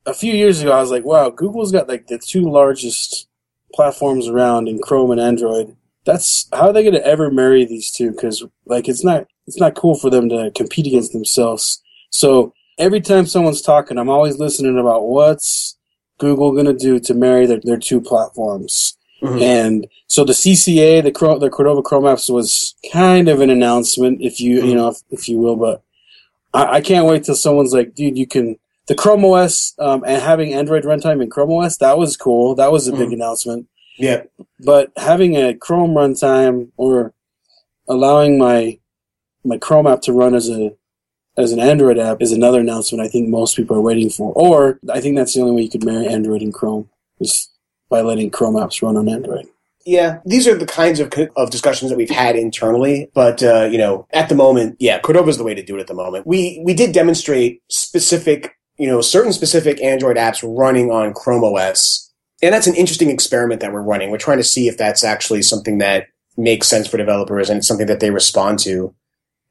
[0.06, 3.28] a few years ago, I was like, wow, Google's got like the two largest
[3.74, 5.76] platforms around in Chrome and Android.
[6.06, 8.12] That's how are they going to ever marry these two?
[8.12, 11.82] Because like it's not it's not cool for them to compete against themselves.
[12.10, 15.78] So every time someone's talking, I'm always listening about what's
[16.18, 18.98] Google going to do to marry their, their two platforms.
[19.22, 19.42] Mhm.
[19.42, 24.22] And so the CCA, the Chrome, the Cordova Chrome apps was kind of an announcement,
[24.22, 25.84] if you you know if, if you will, but
[26.54, 28.58] I, I can't wait till someone's like, dude, you can
[28.92, 31.78] the Chrome OS um, and having Android runtime in Chrome OS.
[31.78, 32.56] That was cool.
[32.56, 33.70] That was a big announcement.
[33.98, 34.24] Yeah.
[34.60, 37.14] But having a Chrome runtime or
[37.88, 38.80] allowing my
[39.46, 40.76] my Chrome app to run as a
[41.38, 44.34] as an Android app is another announcement I think most people are waiting for.
[44.34, 46.90] Or I think that's the only way you could marry Android and Chrome
[47.22, 47.50] is
[47.90, 49.48] by letting Chrome apps run on Android.
[49.86, 53.78] Yeah, these are the kinds of of discussions that we've had internally, but uh, you
[53.78, 56.28] know, at the moment, yeah, Cordova is the way to do it at the moment.
[56.28, 62.12] We we did demonstrate specific, you know, certain specific Android apps running on Chrome OS,
[62.42, 64.10] and that's an interesting experiment that we're running.
[64.10, 66.08] We're trying to see if that's actually something that
[66.38, 68.96] makes sense for developers and it's something that they respond to.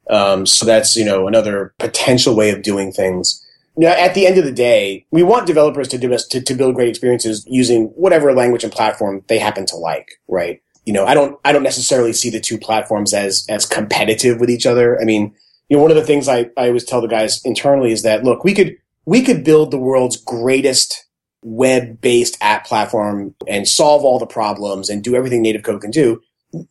[0.09, 3.45] Um, so that's you know another potential way of doing things.
[3.77, 6.75] Now, at the end of the day, we want developers to do to, to build
[6.75, 10.61] great experiences using whatever language and platform they happen to like, right?
[10.85, 14.49] You know, I don't, I don't necessarily see the two platforms as, as competitive with
[14.49, 14.99] each other.
[14.99, 15.33] I mean,
[15.69, 18.23] you know, one of the things I, I always tell the guys internally is that,
[18.23, 21.05] look, we could, we could build the world's greatest
[21.43, 26.21] web-based app platform and solve all the problems and do everything native code can do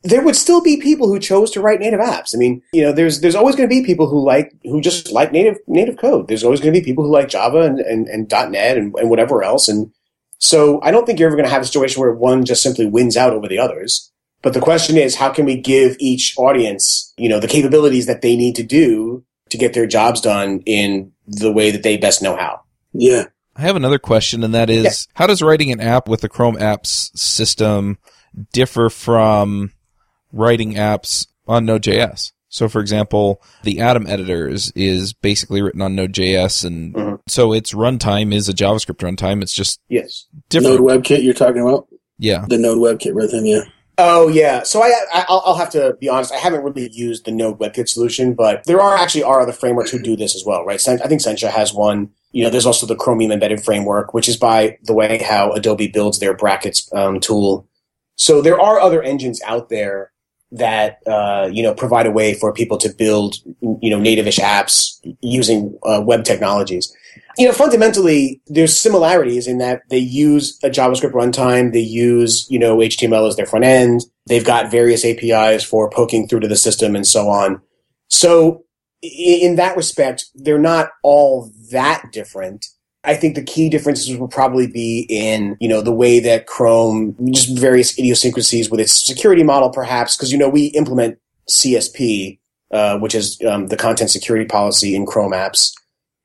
[0.02, 2.34] there would still be people who chose to write native apps.
[2.34, 5.10] I mean, you know, there's there's always going to be people who like who just
[5.10, 6.28] like native native code.
[6.28, 9.10] There's always going to be people who like Java and, and, and .NET and, and
[9.10, 9.68] whatever else.
[9.68, 9.90] And
[10.38, 12.86] so I don't think you're ever going to have a situation where one just simply
[12.86, 14.10] wins out over the others.
[14.42, 18.22] But the question is, how can we give each audience, you know, the capabilities that
[18.22, 22.22] they need to do to get their jobs done in the way that they best
[22.22, 22.62] know how?
[22.92, 23.26] Yeah.
[23.56, 25.14] I have another question, and that is, yeah.
[25.14, 27.98] how does writing an app with the Chrome apps system
[28.52, 29.72] differ from
[30.32, 32.32] writing apps on Node.js.
[32.48, 37.14] So, for example, the Atom editor is, is basically written on Node.js, and mm-hmm.
[37.28, 39.42] so its runtime is a JavaScript runtime.
[39.42, 40.80] It's just yes, different.
[40.80, 41.86] Node WebKit you're talking about?
[42.18, 43.48] Yeah, the Node WebKit runtime.
[43.48, 43.70] Yeah.
[44.02, 44.62] Oh yeah.
[44.62, 46.32] So I, I will have to be honest.
[46.32, 49.90] I haven't really used the Node WebKit solution, but there are actually are other frameworks
[49.90, 50.80] who do this as well, right?
[50.88, 52.10] I think Sencha has one.
[52.32, 55.88] You know, there's also the Chromium embedded framework, which is by the way how Adobe
[55.88, 57.68] builds their brackets um, tool
[58.20, 60.12] so there are other engines out there
[60.52, 65.00] that uh, you know provide a way for people to build you know nativish apps
[65.22, 66.94] using uh, web technologies.
[67.38, 72.58] You know, fundamentally, there's similarities in that they use a JavaScript runtime, they use you
[72.58, 76.56] know HTML as their front end, they've got various APIs for poking through to the
[76.56, 77.60] system and so on.
[78.08, 78.64] So
[79.02, 82.66] in that respect, they're not all that different.
[83.02, 87.16] I think the key differences will probably be in, you know, the way that Chrome,
[87.32, 92.38] just various idiosyncrasies with its security model, perhaps, because, you know, we implement CSP,
[92.72, 95.72] uh, which is um, the content security policy in Chrome apps.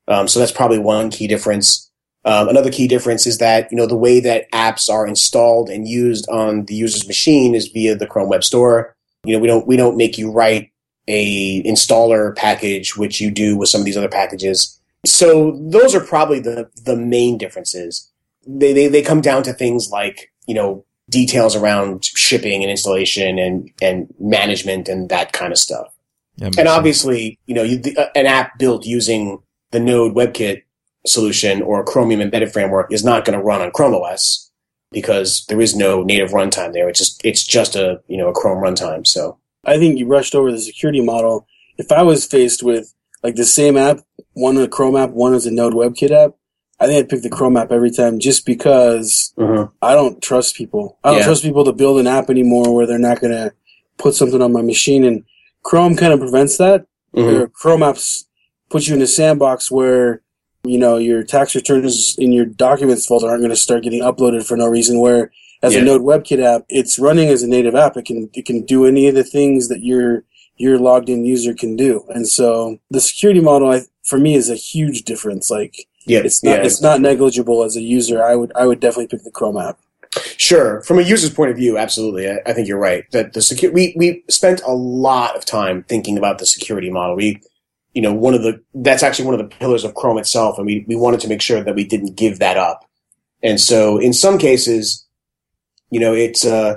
[0.08, 1.90] Um, so that's probably one key difference.
[2.24, 5.86] Um, another key difference is that, you know, the way that apps are installed and
[5.86, 8.96] used on the user's machine is via the Chrome Web Store.
[9.24, 10.70] You know, we don't, we don't make you write
[11.08, 16.00] a installer package, which you do with some of these other packages so those are
[16.00, 18.10] probably the the main differences.
[18.46, 23.38] They, they they come down to things like you know details around shipping and installation
[23.38, 25.94] and and management and that kind of stuff.
[26.36, 27.38] Yeah, and obviously, sense.
[27.46, 29.38] you know, you, the, uh, an app built using
[29.70, 30.62] the Node WebKit
[31.06, 34.50] solution or Chromium embedded framework is not going to run on Chrome OS
[34.92, 36.88] because there is no native runtime there.
[36.88, 39.06] It's just it's just a you know a Chrome runtime.
[39.06, 41.46] So I think you rushed over the security model.
[41.78, 44.00] If I was faced with like the same app,
[44.32, 46.32] one a Chrome app, one is a Node WebKit app.
[46.78, 49.68] I think I'd pick the Chrome app every time just because uh-huh.
[49.80, 50.98] I don't trust people.
[51.02, 51.24] I don't yeah.
[51.24, 53.54] trust people to build an app anymore where they're not going to
[53.96, 55.04] put something on my machine.
[55.04, 55.24] And
[55.62, 56.86] Chrome kind of prevents that.
[57.14, 57.50] Mm-hmm.
[57.54, 58.25] Chrome apps
[58.68, 60.22] put you in a sandbox where,
[60.64, 64.46] you know, your tax returns in your documents folder aren't going to start getting uploaded
[64.46, 65.00] for no reason.
[65.00, 65.30] Where
[65.62, 65.80] as yeah.
[65.80, 67.96] a Node WebKit app, it's running as a native app.
[67.96, 70.24] It can, it can do any of the things that you're
[70.58, 72.02] your logged in user can do.
[72.08, 75.50] And so the security model, I, for me, is a huge difference.
[75.50, 76.64] Like, yeah, it's not, yeah.
[76.64, 78.22] it's not negligible as a user.
[78.22, 79.78] I would, I would definitely pick the Chrome app.
[80.38, 80.80] Sure.
[80.82, 82.30] From a user's point of view, absolutely.
[82.30, 85.82] I, I think you're right that the secure, we, we spent a lot of time
[85.82, 87.16] thinking about the security model.
[87.16, 87.42] We,
[87.96, 90.58] you know, one of the, that's actually one of the pillars of Chrome itself.
[90.58, 92.84] And we, we wanted to make sure that we didn't give that up.
[93.42, 95.06] And so in some cases,
[95.88, 96.74] you know, it's, uh,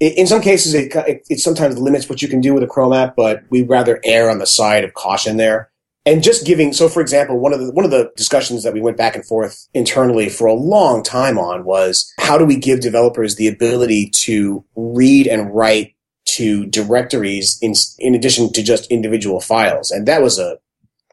[0.00, 2.94] in some cases, it, it, it, sometimes limits what you can do with a Chrome
[2.94, 5.70] app, but we'd rather err on the side of caution there.
[6.06, 8.80] And just giving, so for example, one of the, one of the discussions that we
[8.80, 12.80] went back and forth internally for a long time on was how do we give
[12.80, 15.94] developers the ability to read and write
[16.36, 19.90] to directories in, in addition to just individual files?
[19.90, 20.58] And that was a,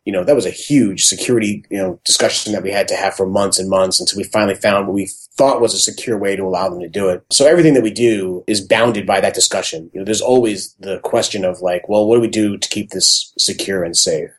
[0.05, 3.13] you know, that was a huge security, you know, discussion that we had to have
[3.13, 6.36] for months and months until we finally found what we thought was a secure way
[6.36, 7.23] to allow them to do it.
[7.29, 9.91] So everything that we do is bounded by that discussion.
[9.93, 12.89] You know, there's always the question of like, well, what do we do to keep
[12.89, 14.32] this secure and safe?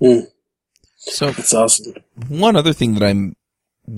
[0.00, 0.26] Mm.
[0.96, 1.94] So it's awesome.
[2.28, 3.36] One other thing that I'm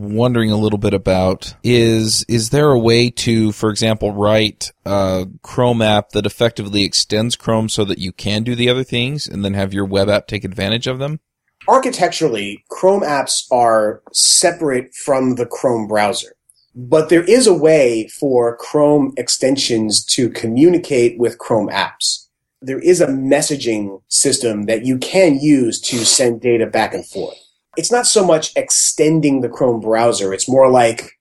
[0.00, 5.26] wondering a little bit about is is there a way to for example write a
[5.42, 9.44] chrome app that effectively extends chrome so that you can do the other things and
[9.44, 11.20] then have your web app take advantage of them
[11.68, 16.34] architecturally chrome apps are separate from the chrome browser
[16.74, 22.26] But there is a way for Chrome extensions to communicate with Chrome apps.
[22.60, 27.38] There is a messaging system that you can use to send data back and forth.
[27.76, 30.32] It's not so much extending the Chrome browser.
[30.32, 31.18] It's more like,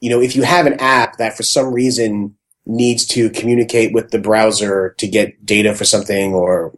[0.00, 2.36] you know, if you have an app that for some reason
[2.66, 6.72] needs to communicate with the browser to get data for something or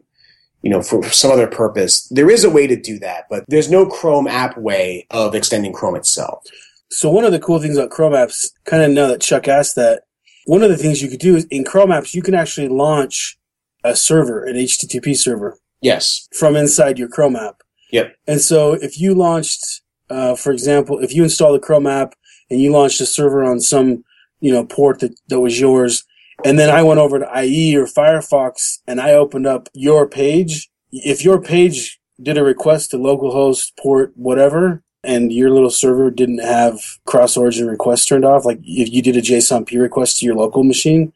[0.65, 2.07] you know, for some other purpose.
[2.09, 5.71] There is a way to do that, but there's no Chrome app way of extending
[5.71, 6.43] Chrome itself.
[6.89, 9.75] So one of the cool things about Chrome apps, kind of now that Chuck asked
[9.75, 10.05] that,
[10.47, 13.37] one of the things you could do is in Chrome apps, you can actually launch
[13.83, 15.59] a server, an HTTP server.
[15.81, 16.27] Yes.
[16.33, 17.61] From inside your Chrome app.
[17.95, 18.13] Yep.
[18.27, 22.13] And so if you launched, uh, for example, if you install the Chrome app
[22.49, 24.03] and you launched a server on some,
[24.41, 26.03] you know, port that, that was yours,
[26.43, 30.69] and then I went over to IE or Firefox and I opened up your page,
[30.91, 36.43] if your page did a request to localhost port whatever, and your little server didn't
[36.43, 40.35] have cross origin requests turned off, like if you did a JSON-P request to your
[40.35, 41.13] local machine,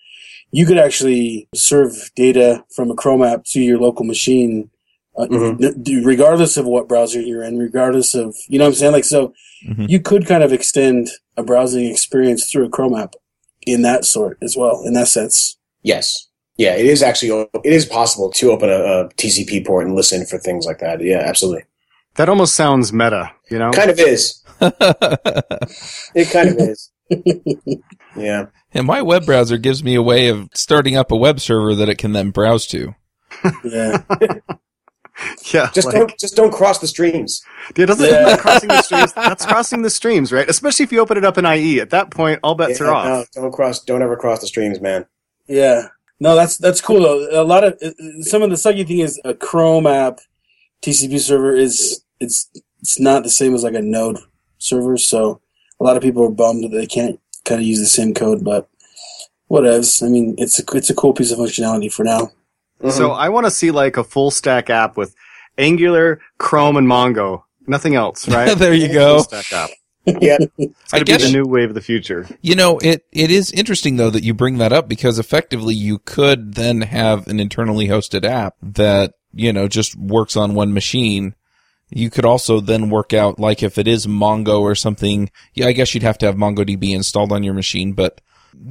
[0.51, 4.69] you could actually serve data from a Chrome app to your local machine,
[5.17, 6.05] uh, mm-hmm.
[6.05, 8.91] regardless of what browser you're in, regardless of, you know what I'm saying?
[8.93, 9.33] Like, so
[9.67, 9.85] mm-hmm.
[9.87, 13.15] you could kind of extend a browsing experience through a Chrome app
[13.65, 15.57] in that sort as well, in that sense.
[15.81, 16.27] Yes.
[16.57, 20.25] Yeah, it is actually, it is possible to open a, a TCP port and listen
[20.25, 21.01] for things like that.
[21.01, 21.63] Yeah, absolutely.
[22.15, 23.71] That almost sounds meta, you know?
[23.71, 24.43] Kind of is.
[24.61, 26.91] it kind of is.
[28.15, 28.47] yeah.
[28.73, 31.89] And my web browser gives me a way of starting up a web server that
[31.89, 32.93] it can then browse to.
[33.63, 34.03] Yeah.
[35.53, 35.69] yeah.
[35.71, 37.43] Just like, don't just don't cross the streams.
[37.75, 38.37] Yeah, doesn't yeah.
[38.37, 39.13] crossing the streams.
[39.15, 40.49] That's crossing the streams, right?
[40.49, 41.79] Especially if you open it up in IE.
[41.79, 43.27] At that point, all bets yeah, are off.
[43.35, 43.83] No, don't cross.
[43.83, 45.05] Don't ever cross the streams, man.
[45.47, 45.87] Yeah.
[46.19, 47.41] No, that's that's cool though.
[47.41, 50.19] A lot of uh, some of the sucky thing is a Chrome app
[50.81, 52.49] TCP server is it's
[52.81, 54.19] it's not the same as like a Node
[54.57, 55.41] server, so
[55.79, 58.43] a lot of people are bummed that they can't kind of use the same code,
[58.43, 58.69] but
[59.49, 60.05] whatevs.
[60.05, 62.31] I mean, it's a it's a cool piece of functionality for now.
[62.81, 62.89] Mm-hmm.
[62.91, 65.15] So I want to see like a full stack app with
[65.57, 67.43] Angular, Chrome, and Mongo.
[67.67, 68.57] Nothing else, right?
[68.57, 69.21] there you go.
[69.21, 69.69] Full stack app.
[70.21, 72.27] yeah, it's gonna be the new wave of the future.
[72.41, 75.99] You know, it it is interesting though that you bring that up because effectively you
[75.99, 81.35] could then have an internally hosted app that you know just works on one machine.
[81.89, 85.29] You could also then work out like if it is Mongo or something.
[85.53, 88.21] Yeah, I guess you'd have to have MongoDB installed on your machine, but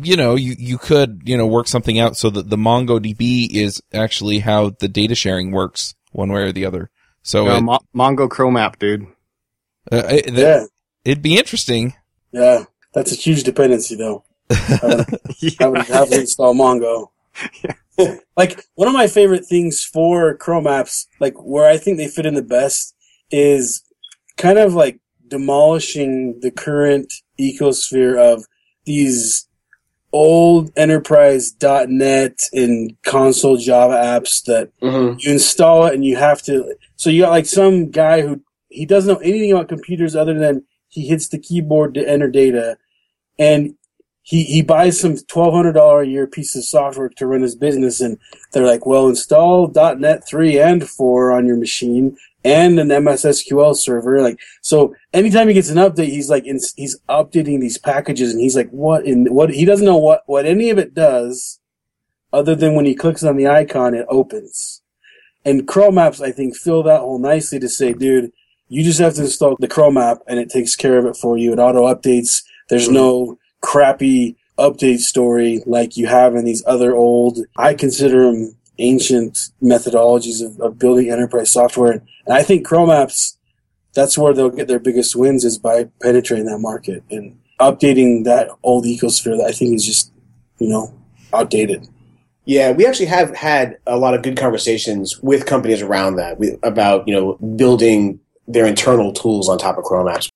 [0.03, 3.83] you know, you, you could, you know, work something out so that the MongoDB is
[3.93, 6.91] actually how the data sharing works one way or the other.
[7.23, 9.07] So it, Mo- Mongo Chrome app, dude.
[9.91, 10.65] Uh, it, yeah.
[11.05, 11.95] It'd be interesting.
[12.33, 12.65] Yeah.
[12.95, 14.25] That's a huge dependency though.
[14.51, 15.05] I
[15.39, 15.67] yeah.
[15.67, 17.09] would have to install Mongo.
[17.63, 18.17] Yeah.
[18.37, 22.27] like one of my favorite things for Chrome apps, like where I think they fit
[22.27, 22.95] in the best
[23.31, 23.83] is
[24.37, 28.45] kind of like demolishing the current ecosphere of
[28.85, 29.48] these
[30.13, 35.19] old enterprise.net and console Java apps that mm-hmm.
[35.19, 36.75] you install it and you have to.
[36.97, 40.65] So you got like some guy who he doesn't know anything about computers other than
[40.89, 42.79] he hits the keyboard to enter data,
[43.39, 43.75] and
[44.23, 47.55] he he buys some twelve hundred dollar a year piece of software to run his
[47.55, 48.19] business, and
[48.53, 54.23] they're like, well, install .NET three and four on your machine, and an MSSQL server.
[54.23, 58.41] Like, so anytime he gets an update, he's like, in, he's updating these packages and
[58.41, 59.51] he's like, what in what?
[59.51, 61.61] He doesn't know what, what any of it does
[62.33, 64.83] other than when he clicks on the icon, it opens.
[65.45, 68.33] And Chrome apps, I think, fill that hole nicely to say, dude,
[68.69, 71.39] you just have to install the Chrome app and it takes care of it for
[71.39, 71.53] you.
[71.53, 72.43] It auto updates.
[72.69, 78.57] There's no crappy update story like you have in these other old, I consider them
[78.79, 81.93] ancient methodologies of, of building enterprise software.
[81.93, 83.37] And I think Chrome apps,
[83.95, 88.49] that's where they'll get their biggest wins is by penetrating that market and updating that
[88.63, 90.13] old ecosphere that I think is just,
[90.59, 90.95] you know,
[91.33, 91.89] outdated.
[92.45, 97.07] Yeah, we actually have had a lot of good conversations with companies around that about,
[97.07, 100.31] you know, building their internal tools on top of Chrome apps.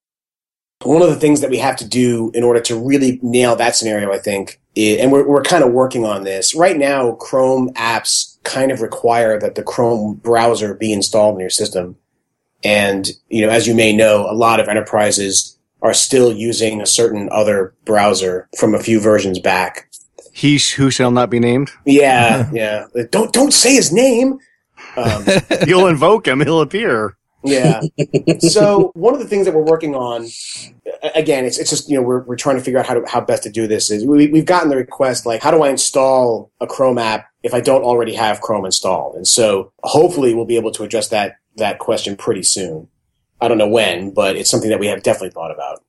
[0.85, 3.77] One of the things that we have to do in order to really nail that
[3.77, 7.73] scenario, I think, is, and we're, we're kind of working on this right now, Chrome
[7.75, 11.97] apps kind of require that the Chrome browser be installed in your system.
[12.65, 16.87] And, you know, as you may know, a lot of enterprises are still using a
[16.87, 19.89] certain other browser from a few versions back.
[20.33, 21.71] He who shall not be named.
[21.85, 22.87] Yeah, yeah.
[23.11, 24.39] Don't don't say his name.
[24.97, 25.25] Um,
[25.67, 27.17] You'll invoke him; he'll appear.
[27.45, 27.81] Yeah.
[28.41, 30.27] so one of the things that we're working on,
[31.15, 33.21] again, it's, it's just, you know, we're, we're trying to figure out how to, how
[33.21, 36.51] best to do this is we, we've gotten the request, like, how do I install
[36.61, 39.17] a Chrome app if I don't already have Chrome installed?
[39.17, 42.89] And so hopefully we'll be able to address that, that question pretty soon.
[43.41, 45.83] I don't know when, but it's something that we have definitely thought about.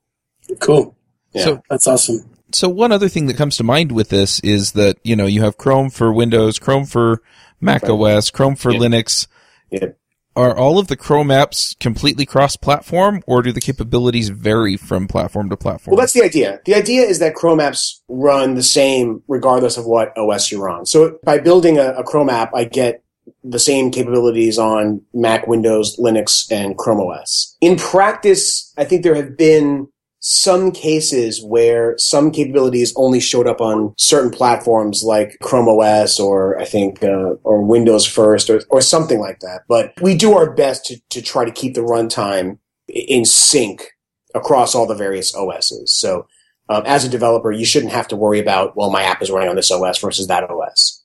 [0.59, 0.95] Cool.
[1.33, 1.43] Yeah.
[1.43, 2.29] So That's awesome.
[2.51, 5.41] so one other thing that comes to mind with this is that you know you
[5.41, 7.21] have Chrome for Windows, Chrome for
[7.61, 7.91] Mac Right.
[7.91, 8.79] OS, Chrome for Yeah.
[8.79, 9.27] Linux.
[9.71, 9.87] Yeah.
[10.35, 15.49] Are all of the Chrome apps completely cross-platform, or do the capabilities vary from platform
[15.49, 15.95] to platform?
[15.95, 16.59] Well, that's the idea.
[16.65, 20.87] The idea is that Chrome apps run the same regardless of what OS you're on.
[20.87, 23.03] So by building a, a Chrome app, I get
[23.43, 27.55] the same capabilities on Mac, Windows, Linux, and Chrome OS.
[27.61, 29.87] In practice, I think there have been
[30.25, 36.57] some cases where some capabilities only showed up on certain platforms like Chrome OS or
[36.57, 39.63] I think uh, or Windows First or, or something like that.
[39.67, 42.57] But we do our best to, to try to keep the runtime
[42.87, 43.91] in sync
[44.33, 45.91] across all the various OSs.
[45.93, 46.25] So
[46.69, 49.49] um, as a developer, you shouldn't have to worry about, well, my app is running
[49.49, 51.03] on this OS versus that OS.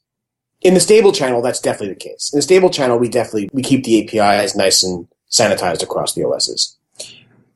[0.60, 2.30] In the stable channel, that's definitely the case.
[2.32, 6.24] In the stable channel, we definitely, we keep the APIs nice and sanitized across the
[6.24, 6.77] OSs.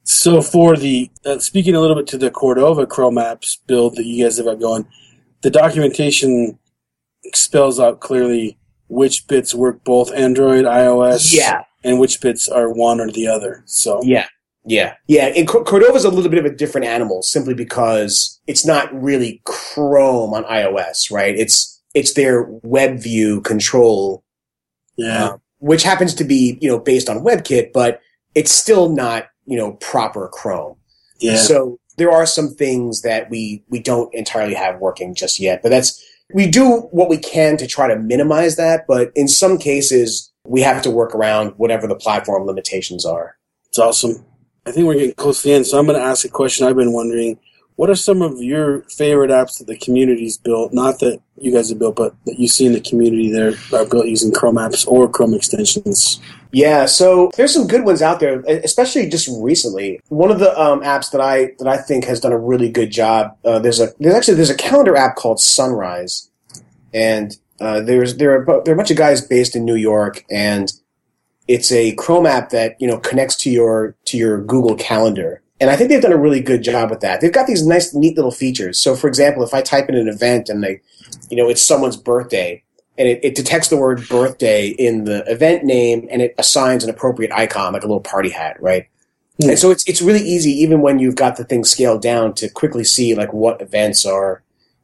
[0.04, 4.04] So for the uh, speaking a little bit to the Cordova Chrome apps build that
[4.04, 4.86] you guys have got going,
[5.42, 6.58] the documentation
[7.34, 11.62] spells out clearly which bits work both Android, iOS, yeah.
[11.84, 13.62] and which bits are one or the other.
[13.66, 14.26] So Yeah.
[14.64, 14.94] Yeah.
[15.06, 15.26] Yeah.
[15.26, 19.40] And Cor- Cordova's a little bit of a different animal simply because it's not really
[19.44, 21.34] Chrome on iOS, right?
[21.36, 24.22] It's, it's their web view control
[24.96, 28.00] yeah, um, which happens to be you know based on WebKit, but
[28.34, 30.76] it's still not you know proper Chrome.
[31.18, 31.36] yeah.
[31.36, 35.68] So there are some things that we we don't entirely have working just yet, but
[35.68, 38.86] that's we do what we can to try to minimize that.
[38.86, 43.36] But in some cases, we have to work around whatever the platform limitations are.
[43.68, 44.24] It's awesome.
[44.66, 46.66] I think we're getting close to the end, so I'm going to ask a question
[46.66, 47.38] I've been wondering.
[47.76, 50.72] What are some of your favorite apps that the community's built?
[50.72, 53.86] Not that you guys have built, but that you see in the community there that
[53.86, 56.20] are built using Chrome apps or Chrome extensions.
[56.52, 60.00] Yeah, so there's some good ones out there, especially just recently.
[60.08, 62.90] One of the um, apps that I that I think has done a really good
[62.90, 63.36] job.
[63.44, 66.30] Uh, there's a there's actually there's a calendar app called Sunrise,
[66.92, 70.24] and uh, there's there are there are a bunch of guys based in New York,
[70.30, 70.72] and
[71.48, 75.41] it's a Chrome app that you know connects to your to your Google Calendar.
[75.62, 77.20] And I think they've done a really good job with that.
[77.20, 78.80] They've got these nice, neat little features.
[78.80, 80.80] So, for example, if I type in an event and they,
[81.30, 82.64] you know, it's someone's birthday,
[82.98, 86.90] and it, it detects the word birthday in the event name and it assigns an
[86.90, 88.88] appropriate icon, like a little party hat, right?
[89.40, 92.48] And so it's it's really easy, even when you've got the thing scaled down, to
[92.48, 94.42] quickly see like what events are,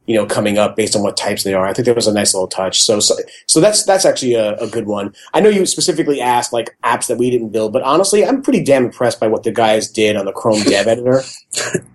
[0.09, 1.67] you know, coming up based on what types they are.
[1.67, 2.81] I think that was a nice little touch.
[2.81, 3.13] So so,
[3.47, 5.13] so that's that's actually a, a good one.
[5.35, 8.63] I know you specifically asked like apps that we didn't build, but honestly, I'm pretty
[8.63, 11.21] damn impressed by what the guys did on the Chrome Dev Editor.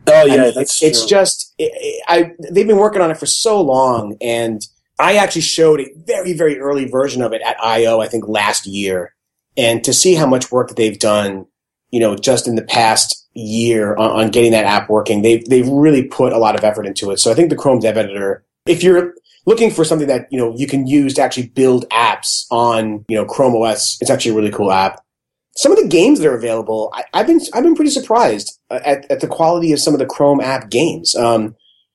[0.07, 1.09] Oh yeah, I mean, that's it's true.
[1.09, 4.65] just it, it- I they've been working on it for so long, and
[5.01, 8.65] I actually showed a very very early version of it at I/O I think last
[8.65, 9.13] year,
[9.57, 11.47] and to see how much work that they've done,
[11.91, 15.69] you know, just in the past year on, on getting that app working, they've they've
[15.69, 17.19] really put a lot of effort into it.
[17.19, 19.15] So I think the Chrome Dev Editor, if you're
[19.47, 23.17] looking for something that you know you can use to actually build apps on you
[23.17, 25.05] know Chrome OS, it's actually a really cool app
[25.57, 28.81] some of the games that are available, I, I've been I've been pretty surprised uh,
[28.85, 31.15] at, at the quality of some of the Chrome app games.
[31.15, 31.55] Um,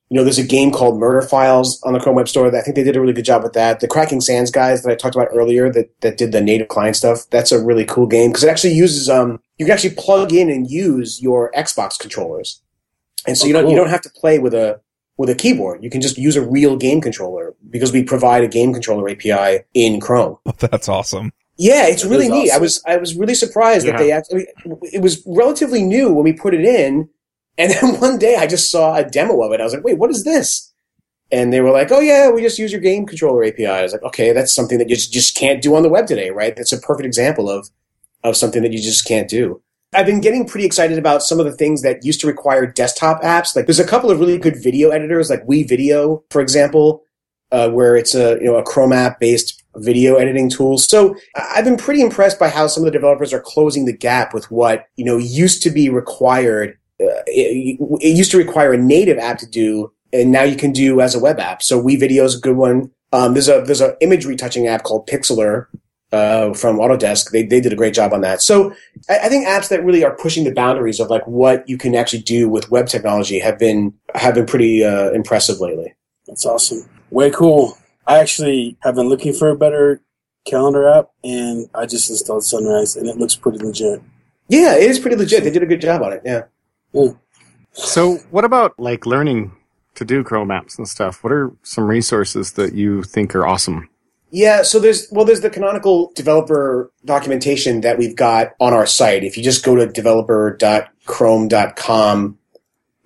[0.09, 2.49] you know, there's a game called Murder Files on the Chrome Web Store.
[2.49, 3.79] That I think they did a really good job with that.
[3.79, 6.95] The Cracking Sands guys that I talked about earlier that that did the native client
[6.95, 7.29] stuff.
[7.29, 10.49] That's a really cool game because it actually uses um you can actually plug in
[10.49, 12.61] and use your Xbox controllers,
[13.27, 14.79] and so Oh, you don't you don't have to play with a
[15.17, 15.83] with a keyboard.
[15.83, 19.65] You can just use a real game controller because we provide a game controller API
[19.73, 20.37] in Chrome.
[20.59, 21.33] That's awesome.
[21.57, 22.51] Yeah, it's That really is neat.
[22.51, 23.91] I was I was really surprised Yeah.
[23.91, 24.47] that they actually
[24.93, 27.09] it was relatively new when we put it in,
[27.57, 29.59] and then one day I just saw a demo of it.
[29.59, 30.71] I was like, wait, what is this?
[31.31, 33.67] And they were like, oh yeah, we just use your game controller API.
[33.67, 36.07] I was like, okay, that's something that you just, just can't do on the web
[36.07, 36.55] today, right?
[36.55, 37.69] That's a perfect example of
[38.23, 39.61] of something that you just can't do.
[39.93, 43.23] I've been getting pretty excited about some of the things that used to require desktop
[43.23, 43.55] apps.
[43.55, 47.03] Like there's a couple of really good video editors, like WeVideo, for example,
[47.51, 50.87] uh, where it's a you know a Chrome app based video editing tools.
[50.87, 54.33] So I've been pretty impressed by how some of the developers are closing the gap
[54.33, 56.77] with what you know used to be required.
[57.01, 60.71] Uh, it, it used to require a native app to do, and now you can
[60.71, 61.63] do as a web app.
[61.63, 62.91] So WeVideo is a good one.
[63.11, 65.65] Um, there's a there's an image retouching app called Pixlr
[66.11, 67.31] uh, from Autodesk.
[67.31, 68.41] They they did a great job on that.
[68.41, 68.73] So
[69.09, 71.95] I, I think apps that really are pushing the boundaries of like what you can
[71.95, 75.93] actually do with web technology have been have been pretty uh, impressive lately.
[76.27, 76.87] That's awesome.
[77.11, 77.77] Way cool.
[78.07, 80.01] I actually have been looking for a better
[80.45, 84.01] calendar app, and I just installed Sunrise, and it looks pretty legit.
[84.47, 85.43] Yeah, it is pretty legit.
[85.43, 86.21] They did a good job on it.
[86.25, 86.41] Yeah.
[87.73, 89.51] So, what about like learning
[89.95, 91.23] to do Chrome apps and stuff?
[91.23, 93.89] What are some resources that you think are awesome?
[94.31, 99.23] Yeah, so there's well, there's the canonical developer documentation that we've got on our site.
[99.23, 102.39] If you just go to developer.chrome.com,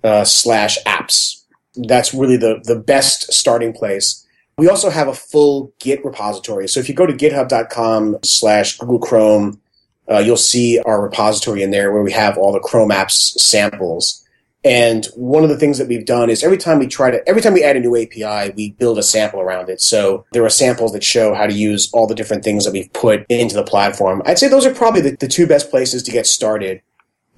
[0.04, 1.42] uh, slash apps.
[1.74, 4.24] That's really the, the best starting place.
[4.56, 6.68] We also have a full Git repository.
[6.68, 9.60] So if you go to github.com slash Google Chrome,
[10.08, 14.24] uh, you'll see our repository in there where we have all the Chrome apps samples.
[14.64, 17.42] And one of the things that we've done is every time we try to, every
[17.42, 19.82] time we add a new API, we build a sample around it.
[19.82, 22.92] So there are samples that show how to use all the different things that we've
[22.94, 24.22] put into the platform.
[24.24, 26.80] I'd say those are probably the, the two best places to get started.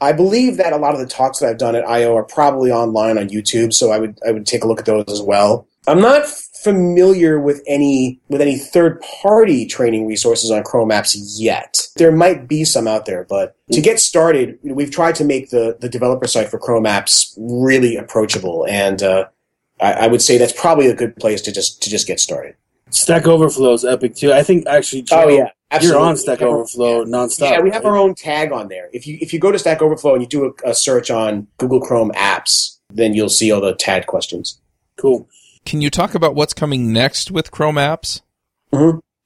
[0.00, 2.70] I believe that a lot of the talks that I've done at IO are probably
[2.70, 5.66] online on YouTube, so I would I would take a look at those as well.
[5.86, 6.26] I'm not
[6.66, 11.78] familiar with any with any third party training resources on Chrome apps yet.
[11.96, 15.76] There might be some out there, but to get started, we've tried to make the
[15.80, 19.26] the developer site for Chrome apps really approachable, and uh,
[19.80, 22.56] I, I would say that's probably a good place to just to just get started.
[22.90, 24.32] Stack Overflow is epic too.
[24.32, 25.50] I think actually, Joe, Oh, yeah,
[25.80, 26.16] you're on absolutely.
[26.18, 26.46] Stack Yeah.
[26.46, 27.50] Overflow nonstop.
[27.50, 27.90] Yeah, we have right?
[27.90, 28.88] our own tag on there.
[28.92, 31.46] If you if you go to Stack Overflow and you do a, a search on
[31.58, 34.60] Google Chrome apps, then you'll see all the tagged questions.
[34.96, 35.28] Cool.
[35.66, 38.22] Can you talk about what's coming next with Chrome apps?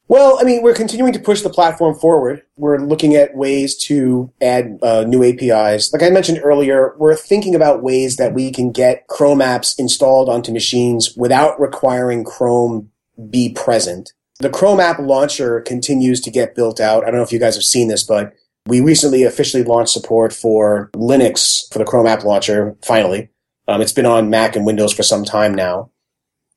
[0.08, 2.42] Well, I mean, we're continuing to push the platform forward.
[2.56, 5.92] We're looking at ways to add uh, new APIs.
[5.92, 10.28] Like I mentioned earlier, we're thinking about ways that we can get Chrome apps installed
[10.28, 12.90] onto machines without requiring Chrome
[13.28, 14.12] be present.
[14.40, 17.04] The Chrome app launcher continues to get built out.
[17.04, 18.32] I don't know if you guys have seen this, but
[18.66, 23.28] we recently officially launched support for Linux for the Chrome app launcher, finally.
[23.68, 25.90] Um, it's been on Mac and Windows for some time now.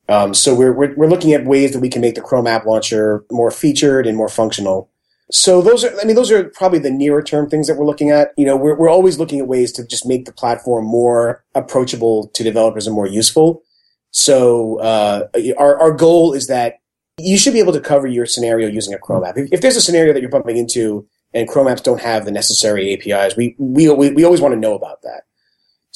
[0.08, 2.66] Um, so we're, we're we're looking at ways that we can make the Chrome app
[2.66, 4.90] launcher more featured and more functional.
[5.30, 8.10] So those are, I mean, those are probably the nearer term things that we're looking
[8.10, 8.32] at.
[8.36, 12.28] You know, we're we're always looking at ways to just make the platform more approachable
[12.28, 13.62] to developers and more useful.
[14.10, 16.80] So uh, our our goal is that
[17.16, 19.38] you should be able to cover your scenario using a Chrome app.
[19.38, 22.30] If, if there's a scenario that you're bumping into and Chrome apps don't have the
[22.30, 25.22] necessary APIs, we we we, we always want to know about that.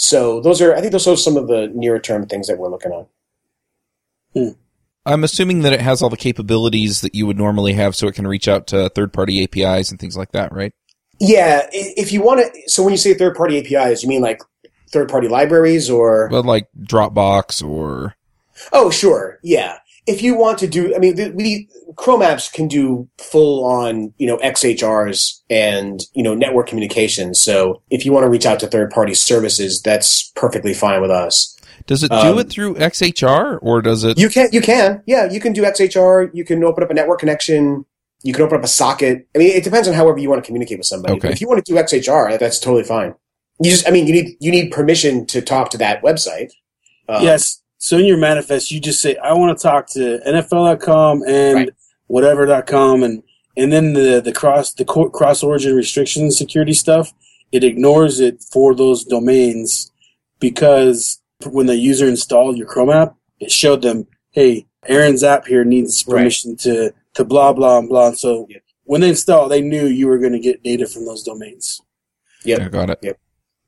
[0.00, 2.70] So those are, I think, those are some of the nearer term things that we're
[2.70, 3.06] looking on.
[5.06, 8.14] I'm assuming that it has all the capabilities that you would normally have so it
[8.14, 10.72] can reach out to third party APIs and things like that, right?
[11.20, 12.70] Yeah, if you want to.
[12.70, 14.42] So when you say third party APIs, you mean like
[14.90, 16.28] third party libraries or?
[16.30, 18.14] Well, like Dropbox or.
[18.72, 19.38] Oh, sure.
[19.42, 19.78] Yeah.
[20.06, 24.14] If you want to do, I mean, the, we Chrome apps can do full on,
[24.18, 27.40] you know, XHRs and you know network communications.
[27.40, 31.10] So if you want to reach out to third party services, that's perfectly fine with
[31.10, 31.57] us.
[31.88, 34.18] Does it do Um, it through XHR or does it?
[34.18, 36.30] You can, you can, yeah, you can do XHR.
[36.32, 37.84] You can open up a network connection.
[38.22, 39.26] You can open up a socket.
[39.34, 41.14] I mean, it depends on however you want to communicate with somebody.
[41.14, 41.30] Okay.
[41.32, 43.14] If you want to do XHR, that's totally fine.
[43.60, 46.50] You just, I mean, you need you need permission to talk to that website.
[47.08, 47.62] Um, yes.
[47.78, 51.68] So in your manifest, you just say, I want to talk to NFL.com and Right.
[52.08, 53.22] whatever.com and
[53.56, 57.12] and then the the cross the co- cross origin restriction security stuff,
[57.50, 59.90] it ignores it for those domains
[60.40, 65.64] because when the user installed your Chrome app, it showed them, hey, Aaron's app here
[65.64, 66.18] needs Right.
[66.18, 68.12] permission to to blah blah and blah.
[68.12, 68.62] So Yep.
[68.84, 71.80] when they install, they knew you were going to get data from those domains.
[72.44, 72.60] Yep.
[72.60, 72.98] I got it.
[73.02, 73.18] Yep.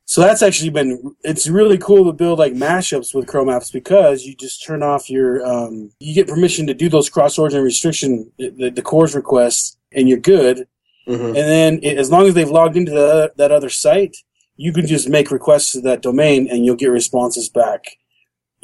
[0.04, 4.24] So that's actually been it's really cool to build like mashups with Chrome apps because
[4.24, 8.30] you just turn off your um, you get permission to do those cross origin restriction
[8.38, 10.66] the, the CORS requests and you're good.
[11.08, 11.26] mhm.
[11.28, 14.16] And then it, as long as they've logged into the, that other site,
[14.60, 17.96] you can just make requests to that domain and you'll get responses back.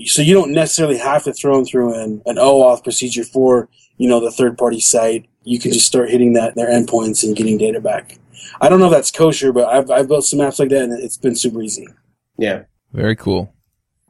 [0.04, 4.06] So you don't necessarily have to throw them through an, an OAuth procedure for you
[4.06, 5.26] know the third party site.
[5.42, 8.18] You can just start hitting that their endpoints and getting data back.
[8.60, 10.92] I don't know if that's kosher, but I've, I've built some apps like that and
[10.92, 11.88] it's been super easy.
[12.36, 12.64] Yeah.
[12.92, 13.54] Very cool.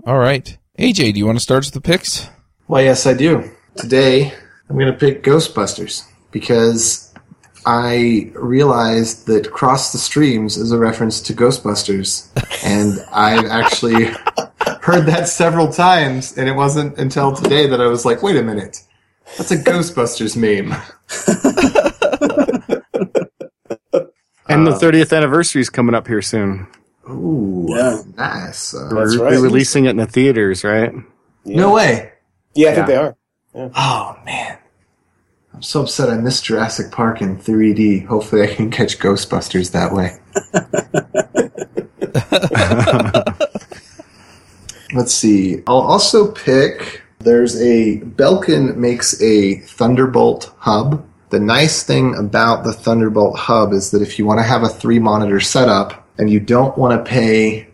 [0.05, 0.59] All right.
[0.80, 2.28] AJ, do you want to start with the picks?
[2.66, 3.49] Well, yes, I do.
[3.76, 4.32] Today,
[4.68, 7.05] I'm going to pick Ghostbusters because
[7.67, 12.29] I realized that Cross the Streams is a reference to Ghostbusters.
[12.64, 14.05] and I've actually
[14.83, 18.43] heard that several times, and it wasn't until today that I was like, wait a
[18.43, 18.83] minute.
[19.37, 20.73] That's a Ghostbusters meme.
[24.49, 26.69] And the Uh, 30th anniversary is coming up here soon.
[27.11, 27.99] Ooh, Yeah.
[28.17, 28.73] nice.
[28.75, 29.39] Uh, That's We're right.
[29.41, 30.93] releasing it in the theaters, right?
[31.45, 32.12] No way.
[32.55, 33.17] Yeah, I think they are.
[33.57, 34.57] Oh, man.
[35.57, 38.04] I'm so upset I missed Jurassic Park in 3D.
[38.04, 40.18] Hopefully I can catch Ghostbusters that way.
[44.94, 45.62] Let's see.
[45.66, 47.00] I'll also pick.
[47.20, 51.02] There's a Belkin makes a Thunderbolt hub.
[51.30, 54.68] The nice thing about the Thunderbolt hub is that if you want to have a
[54.68, 57.66] three monitor setup and you don't want to pay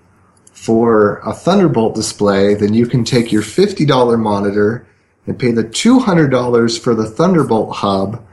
[0.53, 4.87] for a Thunderbolt display, then you can take your $50 monitor
[5.27, 8.25] and pay the $200 for the Thunderbolt hub,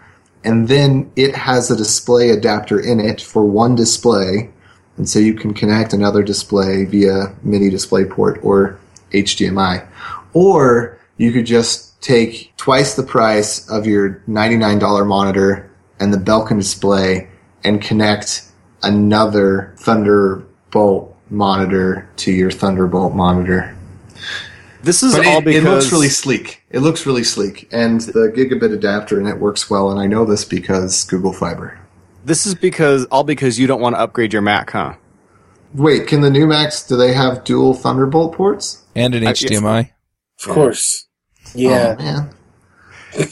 [0.44, 4.50] and then it has a display adapter in it for one display.
[4.98, 8.80] And so you can connect another display via mini display port or
[9.12, 9.88] HDMI.
[10.34, 15.70] Or you could just take twice the price of your $99 monitor
[16.00, 17.30] and the Belkin display
[17.64, 18.44] and connect
[18.84, 23.76] another Thunderbolt monitor to your Thunderbolt monitor.
[24.82, 26.59] This is But all it, because it looks really sleek.
[26.72, 27.68] It looks really sleek.
[27.72, 31.80] And the gigabit adapter in it works well, and I know this because Google Fiber.
[32.26, 34.94] this is because all because you don't want to upgrade your Mac, huh?
[35.74, 38.84] Wait, can the new Macs, do they have dual Thunderbolt ports?
[38.96, 39.32] And an Uh.
[39.32, 39.90] HDMI.
[40.44, 41.06] Of course.
[41.56, 41.96] Yeah.
[41.98, 42.30] Oh, man.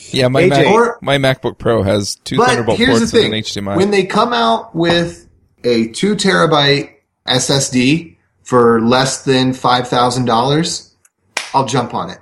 [0.10, 0.50] Yeah, my AJ.
[0.50, 3.40] Mac, Or- my MacBook Pro has two But Thunderbolt here's the ports thing: and an
[3.44, 3.78] HDMI.
[3.78, 5.28] when they come out with
[5.64, 6.90] a two terabyte
[7.28, 10.96] SSD for less than five thousand dollars,
[11.54, 12.18] I'll jump on it.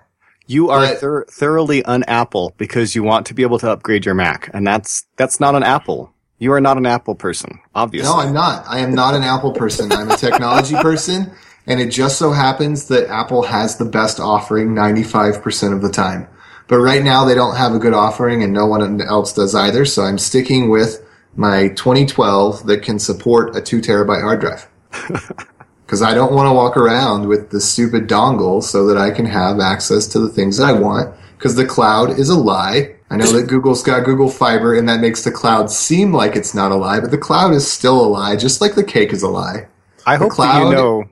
[0.47, 4.15] You are But- thor- thoroughly un-Apple because you want to be able to upgrade your
[4.15, 6.11] Mac, and that's that's not an Apple.
[6.37, 8.11] You are not an Apple person, obviously.
[8.11, 8.65] No, I'm not.
[8.67, 9.91] I am not an Apple person.
[9.91, 11.31] I'm a technology person,
[11.65, 15.81] and it just so happens that Apple has the best offering ninety five percent of
[15.81, 16.27] the time.
[16.67, 19.85] But right now, they don't have a good offering, and no one else does either.
[19.85, 21.01] So I'm sticking with
[21.35, 24.67] my 2012 that can support a two terabyte hard drive.
[25.85, 29.25] Because I don't want to walk around with the stupid dongle so that I can
[29.25, 31.15] have access to the things that I want.
[31.37, 32.95] Because the cloud is a lie.
[33.09, 36.55] I know that Google's got Google Fiber, and that makes the cloud seem like it's
[36.55, 39.21] not a lie, but the cloud is still a lie, just like the cake is
[39.21, 39.67] a lie.
[40.07, 41.03] I hope that cloud- you know.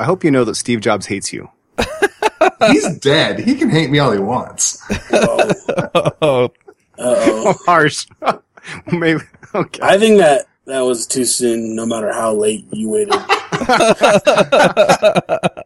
[0.00, 1.48] I hope you know that Steve Jobs hates you.
[2.68, 3.38] He's dead.
[3.38, 4.82] He can hate me all he wants.
[5.12, 6.50] oh,
[6.98, 7.54] Uh-oh.
[7.66, 8.06] Harsh.
[8.92, 9.20] Maybe.
[9.54, 9.80] Okay.
[9.82, 13.14] I think that that was too soon, no matter how late you waited.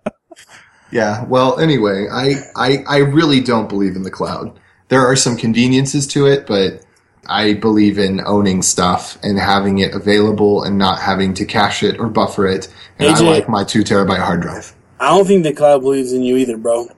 [0.92, 1.24] Yeah.
[1.26, 4.58] Well, anyway, I, I, I really don't believe in the cloud.
[4.88, 6.84] There are some conveniences to it, but
[7.28, 12.00] I believe in owning stuff and having it available and not having to cache it
[12.00, 12.66] or buffer it.
[12.98, 13.20] And AJ.
[13.20, 14.74] I like my two terabyte hard drive.
[14.98, 16.88] I don't think the cloud believes in you either, bro.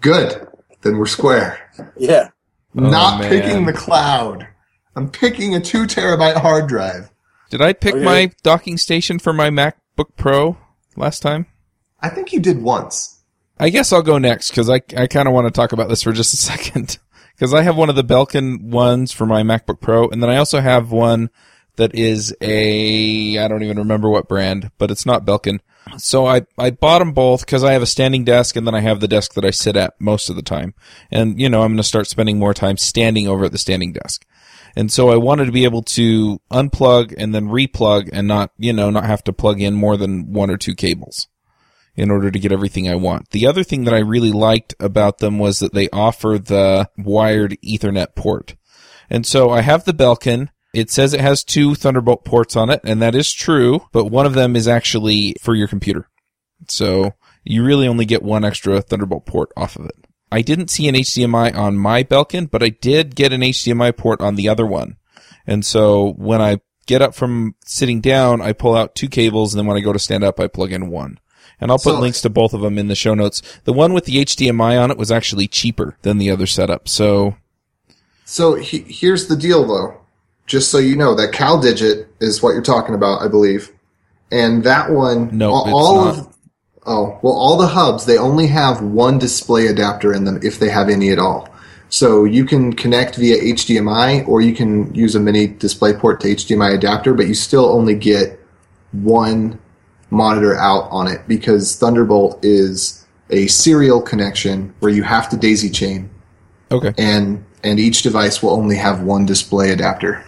[0.00, 0.48] Good.
[0.80, 1.70] Then we're square.
[1.98, 2.30] Yeah.
[2.78, 3.28] Oh, not man.
[3.30, 4.48] picking the cloud.
[4.96, 7.10] I'm picking a two terabyte hard drive.
[7.50, 8.04] did I pick Okay.
[8.04, 9.50] my docking station for my
[9.96, 10.56] MacBook Pro
[10.96, 11.46] last time?
[12.00, 13.20] I think you did once.
[13.58, 16.02] I guess I'll go next because I, I kind of want to talk about this
[16.02, 16.98] for just a second.
[17.34, 20.36] Because I have one of the Belkin ones for my MacBook Pro, and then I
[20.36, 21.30] also have one
[21.76, 25.60] that is a I don't even remember what brand, but it's not Belkin.
[25.96, 28.80] So I I bought them both because I have a standing desk, and then I
[28.80, 30.74] have the desk that I sit at most of the time.
[31.10, 33.92] And you know I'm going to start spending more time standing over at the standing
[33.92, 34.26] desk.
[34.74, 38.72] And so I wanted to be able to unplug and then replug and not, you
[38.72, 41.28] know, not have to plug in more than one or two cables
[41.94, 43.30] in order to get everything I want.
[43.30, 47.58] The other thing that I really liked about them was that they offer the wired
[47.62, 48.56] Ethernet port.
[49.10, 50.48] And so I have the Belkin.
[50.72, 54.24] It says it has two Thunderbolt ports on it, and that is true, but one
[54.24, 56.08] of them is actually for your computer.
[56.68, 57.12] So
[57.44, 60.01] you really only get one extra Thunderbolt port off of it.
[60.32, 64.20] I didn't see an HDMI on my Belkin, but I did get an HDMI port
[64.20, 64.96] on the other one.
[65.46, 69.58] And so when I get up from sitting down, I pull out two cables, and
[69.58, 71.18] then when I go to stand up, I plug in one.
[71.60, 73.42] And I'll put So- links to both of them in the show notes.
[73.64, 76.88] The one with the HDMI on it was actually cheaper than the other setup.
[76.88, 77.36] So
[78.24, 79.98] So he, here's the deal, though.
[80.46, 83.70] Just so you know, that CalDigit is what you're talking about, I believe.
[84.30, 86.31] And that one, No, all, all of,
[86.86, 90.68] oh, well, all the hubs, they only have one display adapter in them, if they
[90.68, 91.48] have any at all.
[91.88, 96.28] So you can connect via HDMI, or you can use a mini display port to
[96.28, 98.40] HDMI adapter, but you still only get
[98.92, 99.58] one
[100.10, 105.70] monitor out on it because Thunderbolt is a serial connection where you have to daisy
[105.70, 106.10] chain
[106.70, 110.22] okay, and and each device will only have one display adapter.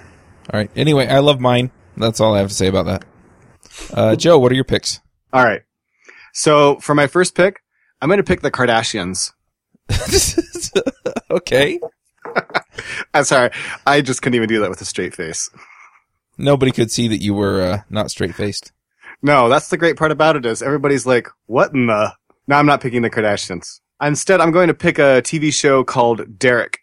[0.52, 0.70] all right.
[0.76, 1.70] Anyway, I love mine.
[1.96, 3.04] That's all I have to say about that.
[3.92, 5.00] Uh, Joe, what are your picks?
[5.32, 5.62] All right.
[6.34, 7.62] So for my first pick,
[8.02, 9.32] I'm going to pick the Kardashians.
[11.30, 11.80] okay.
[13.14, 13.50] I'm sorry.
[13.86, 15.48] I just couldn't even do that with a straight face.
[16.36, 18.72] Nobody could see that you were uh, not straight faced.
[19.22, 22.12] No, that's the great part about it is everybody's like, what in the?
[22.48, 23.80] No, I'm not picking the Kardashians.
[24.02, 26.80] Instead, I'm going to pick a TV show called Derek.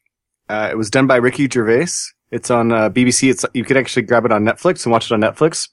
[0.50, 1.92] Uh, it was done by Ricky Gervais.
[2.32, 3.30] It's on uh, BBC.
[3.30, 5.68] It's you could actually grab it on Netflix and watch it on Netflix.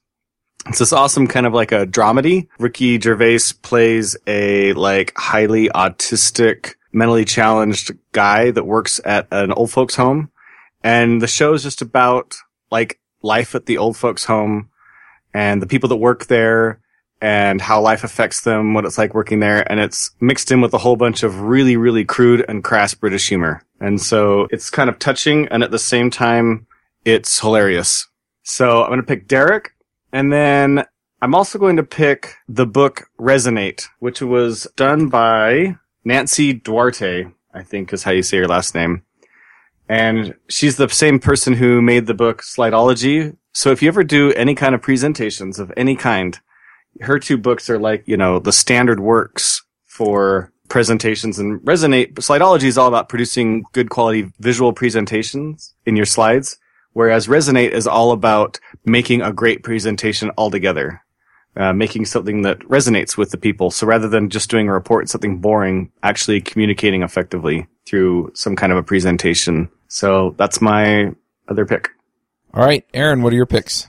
[0.67, 2.49] It's this awesome kind of like a dramedy.
[2.59, 9.71] Ricky Gervais plays a like highly autistic, mentally challenged guy that works at an old
[9.71, 10.31] folks home.
[10.83, 12.37] And the show is just about
[12.71, 14.69] like life at the old folks home
[15.33, 16.81] and the people that work there
[17.21, 19.71] and how life affects them, what it's like working there.
[19.71, 23.29] And it's mixed in with a whole bunch of really, really crude and crass British
[23.29, 23.63] humor.
[23.81, 26.67] And so it's kind of touching and at the same time,
[27.05, 28.07] it's hilarious.
[28.43, 29.75] So I'm going to pick Derek.
[30.13, 30.85] And then
[31.21, 37.63] I'm also going to pick the book Resonate, which was done by Nancy Duarte, I
[37.63, 39.03] think is how you say your last name.
[39.89, 43.37] And she's the same person who made the book Slideology.
[43.53, 46.39] So if you ever do any kind of presentations of any kind,
[47.01, 52.15] her two books are like, you know, the standard works for presentations and Resonate.
[52.15, 56.59] Slideology is all about producing good quality visual presentations in your slides.
[56.99, 61.01] Whereas Resonate is all about making a great presentation altogether.
[61.57, 63.71] Uh, making something that resonates with the people.
[63.71, 68.73] So rather than just doing a report, something boring, actually communicating effectively through some kind
[68.73, 69.69] of a presentation.
[69.87, 71.13] So that's my
[71.49, 71.91] other pick.
[72.53, 73.87] All right, Aaron, what are your picks?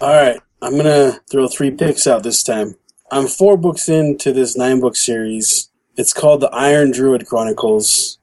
[0.00, 2.76] All right, I'm gonna throw three picks out this time.
[3.10, 5.70] I'm four books into this nine book series.
[5.96, 8.17] It's called the Iron Druid Chronicles.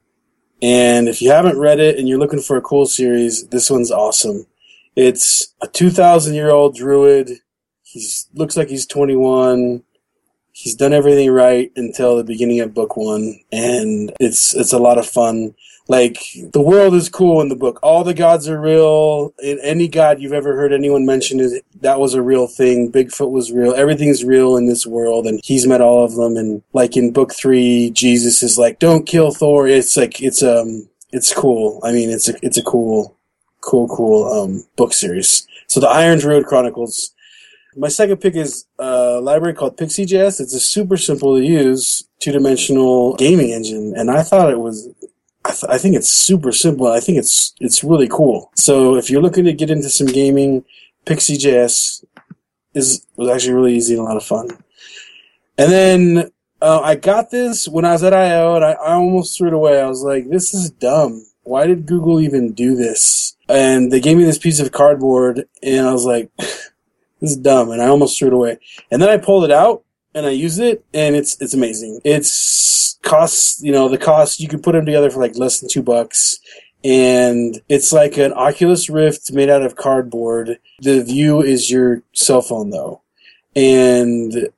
[0.61, 3.91] And if you haven't read it and you're looking for a cool series, this one's
[3.91, 4.45] awesome.
[4.95, 7.39] It's a 2,000 year old druid
[7.83, 9.83] He looks like he's 21.
[10.53, 14.97] He's done everything right until the beginning of book one, and it's it's a lot
[14.97, 15.53] of fun.
[15.87, 16.17] Like
[16.51, 17.79] the world is cool in the book.
[17.83, 19.33] All the gods are real.
[19.43, 22.91] Any god you've ever heard anyone mention is that was a real thing.
[22.91, 23.73] Bigfoot was real.
[23.75, 26.37] Everything's real in this world, and he's met all of them.
[26.37, 30.89] And like in book three, Jesus is like, "Don't kill Thor." It's like it's um
[31.11, 31.79] it's cool.
[31.83, 33.15] I mean, it's a it's a cool,
[33.61, 35.47] cool, cool um book series.
[35.67, 37.11] So the Iron Druid Chronicles.
[37.77, 40.39] My second pick is a library called Pixi.js.
[40.39, 44.87] It's a super simple to use two dimensional gaming engine, and I thought it was.
[45.45, 46.87] I, th- I think it's super simple.
[46.87, 48.51] I think it's it's really cool.
[48.55, 50.65] So if you're looking to get into some gaming,
[51.05, 52.03] Pixi.js
[52.73, 54.49] is was actually really easy and a lot of fun.
[55.57, 56.31] And then
[56.61, 59.53] uh, I got this when I was at I/O, and I, I almost threw it
[59.53, 59.79] away.
[59.79, 61.23] I was like, "This is dumb.
[61.43, 65.87] Why did Google even do this?" And they gave me this piece of cardboard, and
[65.87, 66.31] I was like.
[67.21, 68.59] This is dumb, and I almost threw it away.
[68.91, 69.84] And then I pulled it out
[70.15, 71.99] and I used it, and it's it's amazing.
[72.03, 75.69] It's costs you know the cost you can put them together for like less than
[75.69, 76.39] two bucks,
[76.83, 80.57] and it's like an Oculus Rift made out of cardboard.
[80.79, 83.01] The view is your cell phone though,
[83.55, 84.49] and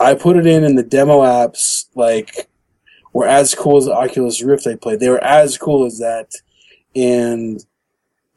[0.00, 2.48] I put it in, and the demo apps like
[3.12, 4.98] were as cool as the Oculus Rift I played.
[4.98, 6.32] They were as cool as that,
[6.96, 7.64] and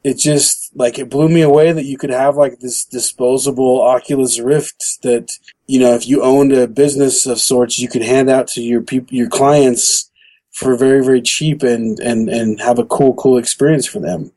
[0.06, 4.38] it just like it blew me away that you could have like this disposable Oculus
[4.38, 5.32] Rift that
[5.66, 8.82] you know if you owned a business of sorts you could hand out to your
[8.82, 10.08] people your clients
[10.52, 14.30] for very very cheap and and and have a cool cool experience for them.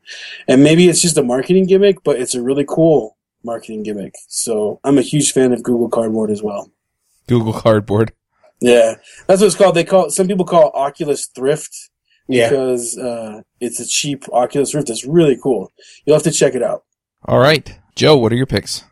[0.48, 4.14] And maybe it's just a marketing gimmick but it's a really cool marketing gimmick.
[4.26, 6.68] So i'm a huge fan of google cardboard as well.
[7.28, 8.12] Google Cardboard.
[8.60, 8.94] yeah.
[9.28, 9.76] That's what it's called.
[9.76, 11.89] They call some people call it oculus thrift
[12.30, 12.48] Yeah.
[12.48, 15.72] because uh, it's a cheap oculus rift it's really cool
[16.04, 16.84] you'll have to check it out
[17.26, 18.84] All right, Joe, what are your picks?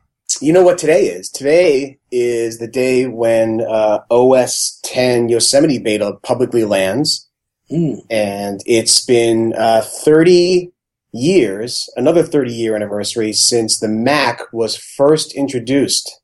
[0.42, 1.30] You know what today is?
[1.30, 7.24] Today is the day when uh, OS 10 Yosemite beta publicly lands.
[7.70, 8.00] Mm.
[8.08, 10.72] and it's been uh, 30
[11.12, 16.20] years, another 30 year anniversary since the Mac was first introduced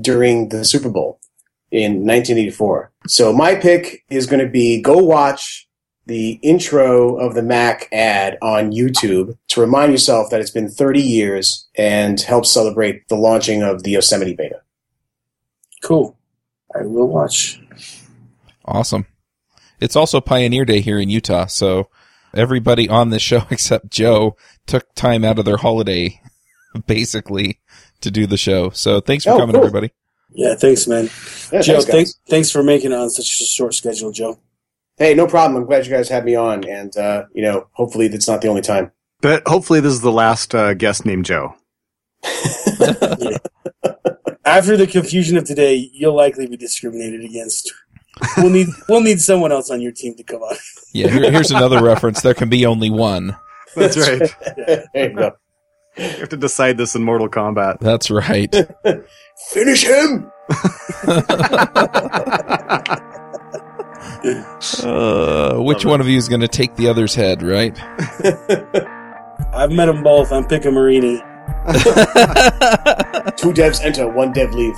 [0.00, 1.20] during the Super Bowl
[1.70, 2.92] in 1984.
[3.08, 5.65] So my pick is going to be go watch
[6.06, 11.00] the intro of the Mac ad on YouTube to remind yourself that it's been 30
[11.02, 14.60] years and help celebrate the launching of the Yosemite beta.
[15.82, 16.16] Cool.
[16.74, 17.60] I will watch.
[18.64, 19.06] Awesome.
[19.80, 21.88] It's also Pioneer Day here in Utah, so
[22.34, 24.36] everybody on this show except Joe
[24.66, 26.20] took time out of their holiday,
[26.86, 27.60] basically,
[28.00, 28.70] to do the show.
[28.70, 29.64] So thanks for Oh, coming, cool.
[29.64, 29.92] everybody.
[30.30, 31.04] Yeah, thanks, man.
[31.52, 31.86] Yeah, Joe, thanks, guys.
[31.94, 34.38] thanks, thanks for making it on such a short schedule, Joe.
[34.98, 35.60] Hey, no problem.
[35.60, 38.48] I'm glad you guys had me on, and uh, you know, hopefully that's not the
[38.48, 38.92] only time.
[39.20, 41.54] But hopefully this is the last uh, guest named Joe.
[44.44, 47.72] After the confusion of today, you'll likely be discriminated against.
[48.38, 50.56] We'll need we'll need someone else on your team to come on.
[50.94, 52.22] Yeah, here, here's another reference.
[52.22, 53.36] There can be only one.
[53.74, 54.34] That's right.
[54.94, 55.32] there you go.
[55.98, 57.80] You have to decide this in Mortal Kombat.
[57.80, 58.54] That's right.
[59.50, 60.32] Finish him.
[64.82, 67.78] Uh, which one of you is going to take the other's head, right?
[69.52, 70.32] I've met them both.
[70.32, 71.16] I'm picking Marini.
[73.36, 74.74] Two devs enter, one dev leave.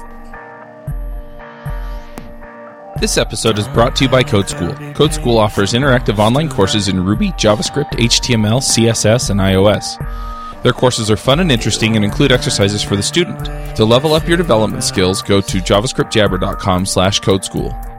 [3.00, 4.74] This episode is brought to you by Code School.
[4.94, 10.62] Code School offers interactive online courses in Ruby, JavaScript, HTML, CSS, and iOS.
[10.64, 13.44] Their courses are fun and interesting and include exercises for the student.
[13.76, 17.97] To level up your development skills, go to javascriptjabber.com slash codeschool.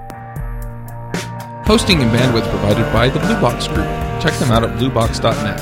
[1.69, 3.85] Hosting and bandwidth provided by the Blue Box Group.
[4.19, 5.59] Check them out at bluebox.net.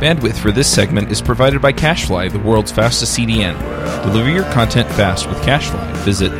[0.00, 3.58] Bandwidth for this segment is provided by CacheFly, the world's fastest CDN.
[4.04, 5.92] Deliver your content fast with CacheFly.
[6.04, 6.30] Visit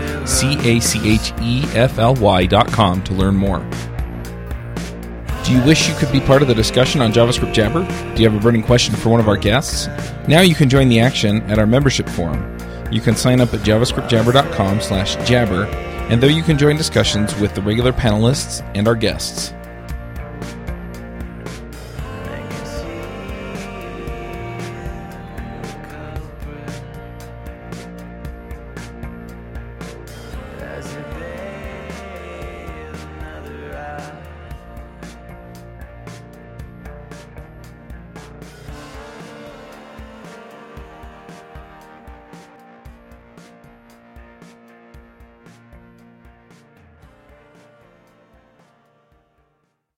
[2.73, 3.69] com to learn more.
[5.45, 7.85] Do you wish you could be part of the discussion on JavaScript Jabber?
[8.15, 9.89] Do you have a burning question for one of our guests?
[10.29, 12.57] Now you can join the action at our membership forum.
[12.93, 15.67] You can sign up at javascriptjabber.com slash jabber,
[16.11, 19.55] and there you can join discussions with the regular panelists and our guests.